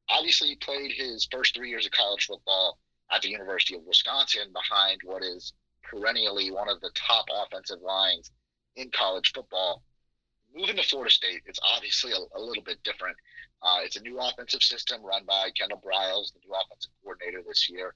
Obviously, 0.09 0.49
he 0.49 0.57
played 0.57 0.93
his 0.93 1.27
first 1.31 1.55
three 1.55 1.71
years 1.71 1.87
of 1.87 1.93
college 1.93 2.27
football 2.27 2.79
at 3.11 3.23
the 3.23 3.29
University 3.29 3.75
of 3.75 3.83
Wisconsin 3.85 4.53
behind 4.53 5.01
what 5.05 5.23
is 5.23 5.53
perennially 5.83 6.51
one 6.51 6.69
of 6.69 6.81
the 6.81 6.91
top 6.95 7.27
offensive 7.33 7.81
lines 7.81 8.31
in 8.77 8.91
college 8.91 9.33
football. 9.33 9.83
Moving 10.55 10.77
to 10.77 10.83
Florida 10.85 11.11
State, 11.11 11.43
it's 11.47 11.59
obviously 11.63 12.13
a, 12.13 12.39
a 12.39 12.41
little 12.41 12.63
bit 12.63 12.83
different. 12.85 13.17
Uh, 13.63 13.79
it's 13.83 13.97
a 13.97 14.03
new 14.03 14.21
offensive 14.21 14.63
system 14.63 15.03
run 15.03 15.25
by 15.27 15.51
Kendall 15.59 15.83
Briles, 15.85 16.33
the 16.33 16.41
new 16.47 16.55
offensive 16.55 16.93
coordinator 17.03 17.43
this 17.47 17.69
year. 17.69 17.95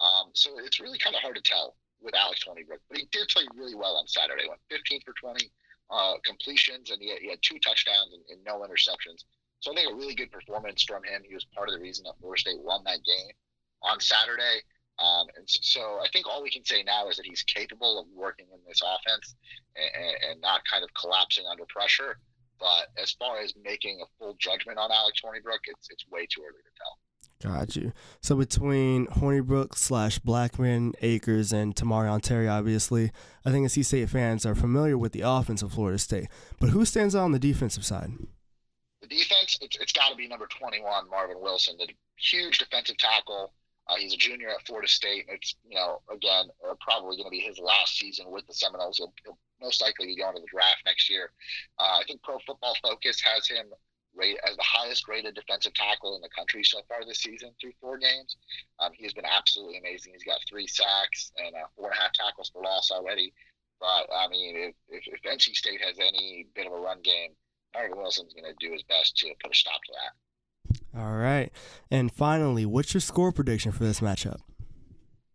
Um, 0.00 0.30
so 0.32 0.58
it's 0.58 0.80
really 0.80 0.98
kind 0.98 1.14
of 1.14 1.22
hard 1.22 1.36
to 1.36 1.42
tell 1.42 1.76
with 2.00 2.14
Alex 2.14 2.42
Hornibrook, 2.42 2.80
but 2.88 2.98
he 2.98 3.06
did 3.12 3.28
play 3.28 3.44
really 3.54 3.74
well 3.74 3.96
on 3.96 4.08
Saturday. 4.08 4.48
Went 4.48 4.60
15 4.70 5.00
for 5.04 5.12
20 5.20 5.50
uh, 5.90 6.14
completions, 6.24 6.90
and 6.90 7.00
he 7.00 7.10
had, 7.10 7.18
he 7.18 7.28
had 7.28 7.38
two 7.42 7.58
touchdowns 7.58 8.12
and, 8.12 8.22
and, 8.30 8.42
no 8.44 8.60
interceptions. 8.60 9.24
So 9.60 9.72
I 9.72 9.74
think 9.74 9.92
a 9.92 9.94
really 9.94 10.14
good 10.14 10.32
performance 10.32 10.82
from 10.82 11.04
him. 11.04 11.22
He 11.26 11.34
was 11.34 11.44
part 11.54 11.68
of 11.68 11.74
the 11.74 11.80
reason 11.80 12.04
that 12.04 12.18
Florida 12.18 12.40
State 12.40 12.60
won 12.60 12.82
that 12.84 13.04
game 13.04 13.34
on 13.82 14.00
Saturday. 14.00 14.62
Um, 14.98 15.26
think 16.20 16.32
all 16.32 16.42
we 16.42 16.50
can 16.50 16.64
say 16.64 16.82
now 16.82 17.08
is 17.08 17.16
that 17.16 17.26
he's 17.26 17.42
capable 17.42 17.98
of 17.98 18.06
working 18.14 18.46
in 18.52 18.60
this 18.68 18.82
offense 18.82 19.34
and, 19.76 20.30
and 20.30 20.40
not 20.40 20.60
kind 20.70 20.84
of 20.84 20.90
collapsing 20.94 21.44
under 21.50 21.64
pressure. 21.68 22.18
But 22.58 22.88
as 23.02 23.12
far 23.12 23.40
as 23.40 23.54
making 23.64 24.00
a 24.02 24.06
full 24.18 24.36
judgment 24.38 24.78
on 24.78 24.92
Alex 24.92 25.20
Hornibrook, 25.24 25.64
it's 25.66 25.88
it's 25.88 26.04
way 26.10 26.26
too 26.26 26.42
early 26.42 26.60
to 26.60 26.72
tell. 26.76 26.98
Got 27.42 27.74
you. 27.74 27.94
So 28.20 28.36
between 28.36 29.06
Hornibrook 29.06 29.74
slash 29.74 30.18
Blackman, 30.18 30.92
Akers, 31.00 31.54
and 31.54 31.74
Tamorrion 31.74 32.20
Terry, 32.20 32.46
obviously, 32.46 33.12
I 33.46 33.50
think 33.50 33.66
NC 33.66 33.82
State 33.86 34.10
fans 34.10 34.44
are 34.44 34.54
familiar 34.54 34.98
with 34.98 35.12
the 35.12 35.22
offense 35.22 35.62
of 35.62 35.72
Florida 35.72 35.98
State. 35.98 36.28
But 36.58 36.68
who 36.68 36.84
stands 36.84 37.16
out 37.16 37.24
on 37.24 37.32
the 37.32 37.38
defensive 37.38 37.86
side? 37.86 38.10
The 39.00 39.06
defense, 39.06 39.56
it's, 39.62 39.78
it's 39.78 39.92
got 39.92 40.10
to 40.10 40.16
be 40.16 40.28
number 40.28 40.46
21, 40.48 41.08
Marvin 41.08 41.40
Wilson, 41.40 41.76
the 41.78 41.88
huge 42.18 42.58
defensive 42.58 42.98
tackle. 42.98 43.54
Uh, 43.88 43.96
he's 43.96 44.14
a 44.14 44.16
junior 44.16 44.50
at 44.50 44.64
Florida 44.66 44.88
State. 44.88 45.26
and 45.28 45.36
It's, 45.36 45.56
you 45.68 45.74
know, 45.74 46.00
again, 46.12 46.46
uh, 46.68 46.74
probably 46.80 47.16
going 47.16 47.26
to 47.26 47.30
be 47.30 47.40
his 47.40 47.58
last 47.58 47.98
season 47.98 48.30
with 48.30 48.46
the 48.46 48.54
Seminoles. 48.54 48.98
He'll, 48.98 49.12
he'll, 49.24 49.38
most 49.60 49.82
likely 49.82 50.06
be 50.06 50.16
going 50.16 50.34
to 50.34 50.40
the 50.40 50.46
draft 50.50 50.80
next 50.86 51.10
year. 51.10 51.32
Uh, 51.78 52.00
I 52.00 52.02
think 52.06 52.22
Pro 52.22 52.38
Football 52.46 52.74
Focus 52.82 53.20
has 53.20 53.46
him 53.46 53.66
rate 54.14 54.38
as 54.48 54.56
the 54.56 54.64
highest 54.64 55.06
rated 55.06 55.34
defensive 55.34 55.74
tackle 55.74 56.16
in 56.16 56.22
the 56.22 56.30
country 56.30 56.64
so 56.64 56.80
far 56.88 57.04
this 57.04 57.18
season 57.18 57.50
through 57.60 57.72
four 57.80 57.98
games. 57.98 58.36
Um, 58.78 58.92
he 58.94 59.04
has 59.04 59.12
been 59.12 59.26
absolutely 59.26 59.78
amazing. 59.78 60.14
He's 60.14 60.24
got 60.24 60.40
three 60.48 60.66
sacks 60.66 61.32
and 61.36 61.54
uh, 61.54 61.68
four 61.76 61.90
and 61.90 61.98
a 61.98 62.00
half 62.00 62.12
tackles 62.12 62.48
for 62.48 62.62
loss 62.62 62.90
already. 62.90 63.34
But 63.80 64.08
I 64.12 64.28
mean, 64.28 64.56
if, 64.56 64.74
if, 64.88 65.04
if 65.06 65.22
NC 65.22 65.54
State 65.54 65.80
has 65.80 65.98
any 65.98 66.46
bit 66.54 66.66
of 66.66 66.72
a 66.72 66.76
run 66.76 67.00
game, 67.02 67.32
Marvin 67.74 67.96
Wilson's 67.96 68.34
going 68.34 68.44
to 68.44 68.66
do 68.66 68.72
his 68.72 68.82
best 68.84 69.16
to 69.18 69.32
put 69.42 69.52
a 69.52 69.54
stop 69.54 69.80
to 69.84 69.92
that. 69.92 70.12
All 70.96 71.16
right. 71.16 71.50
And 71.90 72.12
finally, 72.12 72.66
what's 72.66 72.94
your 72.94 73.00
score 73.00 73.32
prediction 73.32 73.72
for 73.72 73.84
this 73.84 74.00
matchup? 74.00 74.40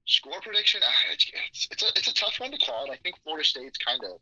Score 0.05 0.39
prediction? 0.41 0.81
Uh, 0.83 1.13
it's, 1.13 1.67
it's, 1.71 1.83
a, 1.83 1.87
it's 1.95 2.07
a 2.07 2.13
tough 2.13 2.35
one 2.39 2.51
to 2.51 2.57
call. 2.57 2.91
I 2.91 2.97
think 2.97 3.15
Florida 3.23 3.45
State's 3.45 3.77
kind 3.77 4.01
of 4.03 4.19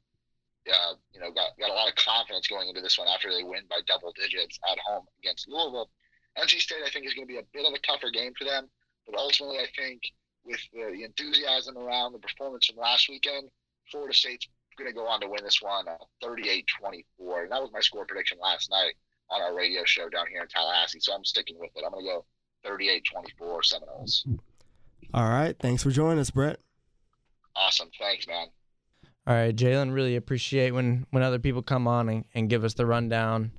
uh, 0.70 0.94
you 1.14 1.20
know, 1.20 1.32
got, 1.32 1.58
got 1.60 1.70
a 1.70 1.74
lot 1.74 1.90
of 1.90 1.96
confidence 1.96 2.48
going 2.48 2.70
into 2.70 2.82
this 2.82 2.98
one 2.98 3.08
after 3.08 3.30
they 3.30 3.44
win 3.44 3.64
by 3.70 3.80
double 3.88 4.14
digits 4.14 4.60
at 4.70 4.80
home 4.80 5.04
against 5.20 5.50
Louisville. 5.50 5.90
NC 6.38 6.60
State, 6.60 6.84
I 6.86 6.90
think, 6.90 7.06
is 7.06 7.14
going 7.14 7.28
to 7.28 7.34
be 7.34 7.40
a 7.40 7.52
bit 7.54 7.66
of 7.68 7.74
a 7.74 7.80
tougher 7.80 8.10
game 8.10 8.34
for 8.38 8.46
them, 8.46 8.70
but 9.06 9.20
ultimately, 9.20 9.58
I 9.58 9.68
think 9.76 10.02
with 10.46 10.60
the, 10.72 10.92
the 10.92 11.04
enthusiasm 11.04 11.78
around 11.78 12.14
the 12.14 12.20
performance 12.20 12.68
from 12.68 12.78
last 12.78 13.10
weekend, 13.10 13.50
Florida 13.92 14.14
State's 14.14 14.48
going 14.78 14.90
to 14.90 14.96
go 14.96 15.06
on 15.06 15.22
to 15.22 15.28
win 15.28 15.44
this 15.44 15.62
one 15.62 15.88
uh, 15.88 15.98
38 16.22 16.66
24. 16.80 17.44
And 17.44 17.52
that 17.52 17.62
was 17.62 17.72
my 17.74 17.82
score 17.82 18.06
prediction 18.06 18.38
last 18.42 18.72
night 18.72 18.94
on 19.34 19.42
our 19.42 19.56
radio 19.56 19.84
show 19.86 20.10
down 20.10 20.26
here 20.32 20.42
in 20.42 20.48
Tallahassee. 20.48 21.00
So 21.00 21.14
I'm 21.14 21.26
sticking 21.26 21.58
with 21.60 21.72
it. 21.76 21.84
I'm 21.86 21.92
going 21.92 22.06
to 22.06 22.12
go 22.12 22.26
38 22.66 23.04
24 23.12 23.64
Seminoles. 23.64 24.26
Oh. 24.30 24.40
All 25.14 25.30
right. 25.30 25.56
Thanks 25.60 25.84
for 25.84 25.92
joining 25.92 26.20
us, 26.20 26.32
Brett. 26.32 26.60
Awesome. 27.56 27.90
Thanks, 28.00 28.28
man. 28.28 28.48
All 29.26 29.34
right, 29.34 29.56
Jalen, 29.56 29.94
really 29.94 30.18
appreciate 30.18 30.72
when 30.72 31.06
when 31.12 31.24
other 31.24 31.40
people 31.40 31.62
come 31.62 31.88
on 31.88 32.10
and, 32.10 32.26
and 32.34 32.50
give 32.50 32.66
us 32.66 32.74
the 32.74 32.86
rundown 32.86 33.52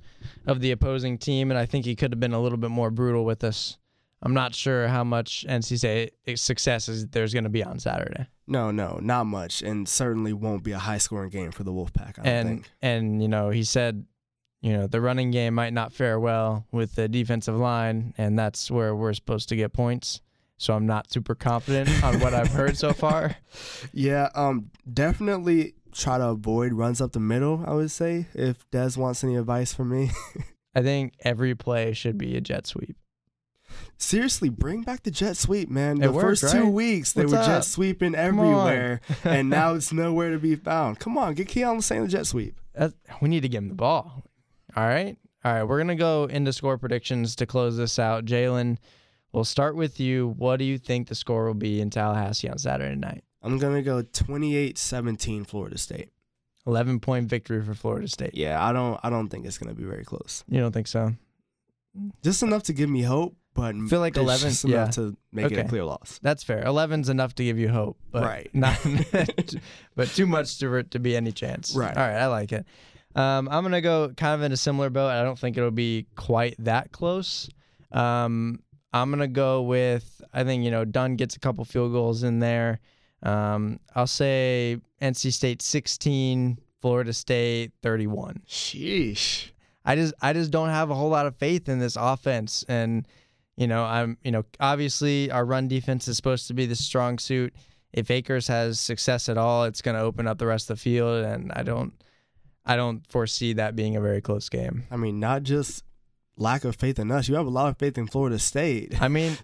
of 0.46 0.60
the 0.60 0.72
opposing 0.72 1.16
team, 1.16 1.50
and 1.50 1.58
I 1.58 1.64
think 1.64 1.86
he 1.86 1.96
could 1.96 2.12
have 2.12 2.20
been 2.20 2.34
a 2.34 2.40
little 2.40 2.58
bit 2.58 2.70
more 2.70 2.90
brutal 2.90 3.24
with 3.24 3.42
us. 3.44 3.78
I'm 4.20 4.34
not 4.34 4.54
sure 4.54 4.88
how 4.88 5.04
much 5.04 5.46
NC 5.48 5.78
State 5.78 6.38
success 6.38 6.88
is 6.88 7.06
there's 7.08 7.32
going 7.32 7.44
to 7.44 7.50
be 7.50 7.64
on 7.64 7.78
Saturday. 7.78 8.26
No, 8.46 8.70
no, 8.70 8.98
not 9.00 9.24
much, 9.24 9.62
and 9.62 9.88
certainly 9.88 10.34
won't 10.34 10.64
be 10.64 10.72
a 10.72 10.78
high 10.78 10.98
scoring 10.98 11.30
game 11.30 11.50
for 11.50 11.64
the 11.64 11.72
Wolfpack. 11.72 12.18
I 12.18 12.28
and 12.28 12.48
think. 12.48 12.70
and 12.82 13.22
you 13.22 13.28
know 13.28 13.48
he 13.48 13.64
said, 13.64 14.04
you 14.64 14.72
know 14.72 14.86
the 14.86 15.00
running 15.00 15.30
game 15.30 15.54
might 15.54 15.72
not 15.72 15.92
fare 15.92 16.18
well 16.18 16.66
with 16.72 16.94
the 16.94 17.06
defensive 17.08 17.56
line, 17.56 18.14
and 18.18 18.38
that's 18.38 18.70
where 18.70 18.96
we're 18.96 19.12
supposed 19.12 19.48
to 19.50 19.56
get 19.56 19.72
points 19.72 20.20
so 20.56 20.74
I'm 20.74 20.86
not 20.86 21.10
super 21.12 21.34
confident 21.34 22.02
on 22.02 22.20
what 22.20 22.32
I've 22.32 22.48
heard 22.52 22.76
so 22.76 22.92
far. 22.92 23.36
Yeah, 23.92 24.30
um, 24.34 24.70
definitely 24.92 25.74
try 25.92 26.18
to 26.18 26.28
avoid 26.28 26.72
runs 26.72 27.00
up 27.00 27.12
the 27.12 27.20
middle. 27.20 27.62
I 27.66 27.74
would 27.74 27.90
say 27.90 28.26
if 28.34 28.68
Des 28.70 28.92
wants 28.96 29.22
any 29.22 29.36
advice 29.36 29.72
from 29.72 29.90
me. 29.90 30.10
I 30.74 30.82
think 30.82 31.14
every 31.20 31.54
play 31.54 31.92
should 31.92 32.18
be 32.18 32.36
a 32.36 32.40
jet 32.40 32.66
sweep. 32.66 32.96
Seriously, 33.96 34.48
bring 34.48 34.82
back 34.82 35.02
the 35.02 35.10
jet 35.10 35.36
sweep, 35.36 35.68
man. 35.70 35.98
It 35.98 36.06
the 36.06 36.12
worked, 36.12 36.26
first 36.26 36.42
right? 36.44 36.52
two 36.52 36.68
weeks 36.68 37.12
they 37.12 37.22
What's 37.22 37.32
were 37.32 37.38
up? 37.38 37.46
jet 37.46 37.60
sweeping 37.64 38.14
everywhere, 38.14 39.00
and 39.24 39.50
now 39.50 39.74
it's 39.74 39.92
nowhere 39.92 40.30
to 40.30 40.38
be 40.38 40.56
found. 40.56 40.98
Come 40.98 41.16
on, 41.18 41.34
get 41.34 41.48
Keon 41.48 41.82
saying 41.82 42.02
the 42.02 42.08
jet 42.08 42.26
sweep. 42.26 42.58
That, 42.74 42.94
we 43.20 43.28
need 43.28 43.42
to 43.42 43.48
give 43.48 43.62
him 43.62 43.68
the 43.68 43.74
ball. 43.74 44.24
All 44.76 44.86
right, 44.86 45.16
all 45.44 45.52
right. 45.52 45.62
We're 45.62 45.78
gonna 45.78 45.94
go 45.94 46.24
into 46.24 46.52
score 46.52 46.78
predictions 46.78 47.36
to 47.36 47.46
close 47.46 47.76
this 47.76 47.98
out. 47.98 48.24
Jalen, 48.24 48.78
we'll 49.32 49.44
start 49.44 49.76
with 49.76 50.00
you. 50.00 50.34
What 50.36 50.56
do 50.56 50.64
you 50.64 50.78
think 50.78 51.08
the 51.08 51.14
score 51.14 51.46
will 51.46 51.54
be 51.54 51.80
in 51.80 51.90
Tallahassee 51.90 52.48
on 52.48 52.58
Saturday 52.58 52.96
night? 52.96 53.24
I'm 53.42 53.58
gonna 53.58 53.82
go 53.82 54.02
28-17 54.02 55.46
Florida 55.46 55.78
State. 55.78 56.10
11 56.66 56.98
point 57.00 57.28
victory 57.28 57.62
for 57.62 57.74
Florida 57.74 58.08
State. 58.08 58.34
Yeah, 58.34 58.64
I 58.64 58.72
don't 58.72 58.98
I 59.02 59.10
don't 59.10 59.28
think 59.28 59.44
it's 59.46 59.58
gonna 59.58 59.74
be 59.74 59.84
very 59.84 60.04
close. 60.04 60.44
You 60.48 60.60
don't 60.60 60.72
think 60.72 60.86
so? 60.86 61.14
Just 62.22 62.42
enough 62.42 62.64
to 62.64 62.72
give 62.72 62.88
me 62.88 63.02
hope, 63.02 63.36
but 63.54 63.74
I 63.74 63.86
feel 63.86 64.00
like 64.00 64.14
it's 64.16 64.18
11 64.18 64.48
just 64.48 64.64
yeah. 64.64 64.82
enough 64.82 64.94
to 64.96 65.16
make 65.30 65.52
it 65.52 65.58
a 65.58 65.64
clear 65.64 65.84
loss. 65.84 66.18
That's 66.22 66.42
fair. 66.42 66.64
11's 66.64 67.08
enough 67.08 67.34
to 67.36 67.44
give 67.44 67.58
you 67.58 67.68
hope, 67.68 67.98
but 68.10 68.24
Right. 68.24 68.50
not, 68.52 68.76
but 69.94 70.08
too 70.08 70.26
much 70.26 70.58
to, 70.58 70.82
to 70.82 70.98
be 70.98 71.14
any 71.14 71.30
chance. 71.30 71.76
Right. 71.76 71.96
All 71.96 72.02
right, 72.02 72.16
I 72.16 72.26
like 72.26 72.50
it. 72.50 72.66
Um, 73.14 73.48
I'm 73.50 73.62
gonna 73.62 73.80
go 73.80 74.12
kind 74.16 74.34
of 74.34 74.42
in 74.42 74.52
a 74.52 74.56
similar 74.56 74.90
boat. 74.90 75.08
I 75.08 75.22
don't 75.22 75.38
think 75.38 75.56
it'll 75.56 75.70
be 75.70 76.06
quite 76.16 76.56
that 76.58 76.92
close. 76.92 77.48
Um, 77.92 78.60
I'm 78.92 79.10
gonna 79.10 79.28
go 79.28 79.62
with 79.62 80.20
I 80.32 80.44
think 80.44 80.64
you 80.64 80.70
know 80.70 80.84
Dunn 80.84 81.16
gets 81.16 81.36
a 81.36 81.40
couple 81.40 81.64
field 81.64 81.92
goals 81.92 82.22
in 82.22 82.40
there. 82.40 82.80
Um, 83.22 83.80
I'll 83.94 84.06
say 84.06 84.78
NC 85.00 85.32
State 85.32 85.62
16, 85.62 86.58
Florida 86.82 87.12
State 87.12 87.72
31. 87.82 88.42
Sheesh. 88.46 89.50
I 89.84 89.96
just 89.96 90.14
I 90.20 90.32
just 90.32 90.50
don't 90.50 90.70
have 90.70 90.90
a 90.90 90.94
whole 90.94 91.10
lot 91.10 91.26
of 91.26 91.36
faith 91.36 91.68
in 91.68 91.78
this 91.78 91.96
offense 91.98 92.64
and 92.68 93.06
you 93.56 93.66
know 93.66 93.84
I'm 93.84 94.18
you 94.24 94.30
know 94.30 94.44
obviously 94.60 95.30
our 95.30 95.44
run 95.44 95.68
defense 95.68 96.08
is 96.08 96.16
supposed 96.16 96.48
to 96.48 96.54
be 96.54 96.66
the 96.66 96.76
strong 96.76 97.18
suit 97.18 97.54
if 97.92 98.10
Akers 98.10 98.48
has 98.48 98.80
success 98.80 99.28
at 99.28 99.38
all 99.38 99.64
it's 99.64 99.82
going 99.82 99.96
to 99.96 100.02
open 100.02 100.26
up 100.26 100.38
the 100.38 100.46
rest 100.46 100.70
of 100.70 100.78
the 100.78 100.82
field 100.82 101.24
and 101.24 101.52
I 101.52 101.62
don't 101.62 101.92
I 102.66 102.76
don't 102.76 103.06
foresee 103.10 103.52
that 103.54 103.76
being 103.76 103.96
a 103.96 104.00
very 104.00 104.20
close 104.20 104.48
game. 104.48 104.84
I 104.90 104.96
mean, 104.96 105.20
not 105.20 105.42
just 105.42 105.84
lack 106.36 106.64
of 106.64 106.76
faith 106.76 106.98
in 106.98 107.10
us. 107.10 107.28
You 107.28 107.34
have 107.36 107.46
a 107.46 107.50
lot 107.50 107.68
of 107.68 107.78
faith 107.78 107.96
in 107.98 108.06
Florida 108.06 108.38
State. 108.38 109.00
I 109.00 109.08
mean 109.08 109.36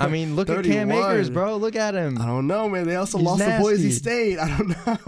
I 0.00 0.08
mean 0.08 0.34
look 0.36 0.48
at 0.48 0.64
Cam 0.64 0.88
31. 0.90 1.12
Akers 1.12 1.30
bro 1.30 1.56
look 1.56 1.76
at 1.76 1.94
him. 1.94 2.18
I 2.18 2.26
don't 2.26 2.46
know, 2.46 2.68
man. 2.68 2.86
They 2.86 2.96
also 2.96 3.18
He's 3.18 3.26
lost 3.26 3.42
to 3.42 3.58
Boise. 3.60 3.90
State. 3.90 4.38
I 4.38 4.56
don't 4.56 4.68
know. 4.68 4.96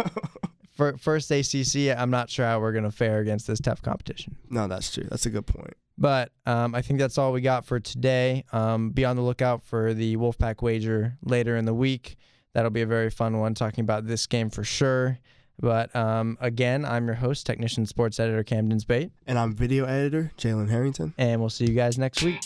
For 0.77 0.99
first 0.99 1.31
ACC 1.31 1.97
I'm 1.97 2.11
not 2.11 2.29
sure 2.29 2.45
how 2.45 2.61
we're 2.61 2.73
going 2.73 2.85
to 2.85 2.91
fare 2.91 3.21
against 3.21 3.47
this 3.47 3.61
tough 3.61 3.81
competition. 3.81 4.37
no, 4.51 4.67
that's 4.67 4.93
true. 4.93 5.07
That's 5.09 5.25
a 5.25 5.31
good 5.31 5.47
point. 5.47 5.75
But 5.97 6.33
um, 6.45 6.75
I 6.75 6.83
think 6.83 6.99
that's 6.99 7.17
all 7.17 7.31
we 7.33 7.41
got 7.41 7.65
for 7.65 7.79
today. 7.79 8.45
Um, 8.53 8.91
be 8.91 9.05
on 9.05 9.15
the 9.15 9.23
lookout 9.23 9.63
for 9.63 9.95
the 9.95 10.17
Wolfpack 10.17 10.61
wager 10.61 11.17
later 11.23 11.57
in 11.57 11.65
the 11.67 11.73
week. 11.75 12.17
That'll 12.53 12.73
be 12.73 12.83
a 12.83 12.87
very 12.87 13.11
fun 13.11 13.39
one, 13.39 13.55
talking 13.55 13.83
about 13.83 14.07
this 14.07 14.27
game 14.27 14.51
for 14.51 14.65
sure. 14.65 15.21
But 15.61 15.95
um, 15.95 16.37
again, 16.41 16.85
I'm 16.85 17.07
your 17.07 17.15
host, 17.17 17.47
technician 17.47 17.87
sports 17.87 18.19
editor 18.21 18.43
Camden 18.43 18.81
Spate, 18.81 19.13
And 19.27 19.39
I'm 19.39 19.55
video 19.55 19.85
editor 19.85 20.33
Jalen 20.37 20.69
Harrington. 20.69 21.15
and 21.17 21.41
we'll 21.41 21.51
see 21.51 21.67
you 21.67 21.75
guys 21.75 21.97
next 21.99 22.23
week. 22.23 22.41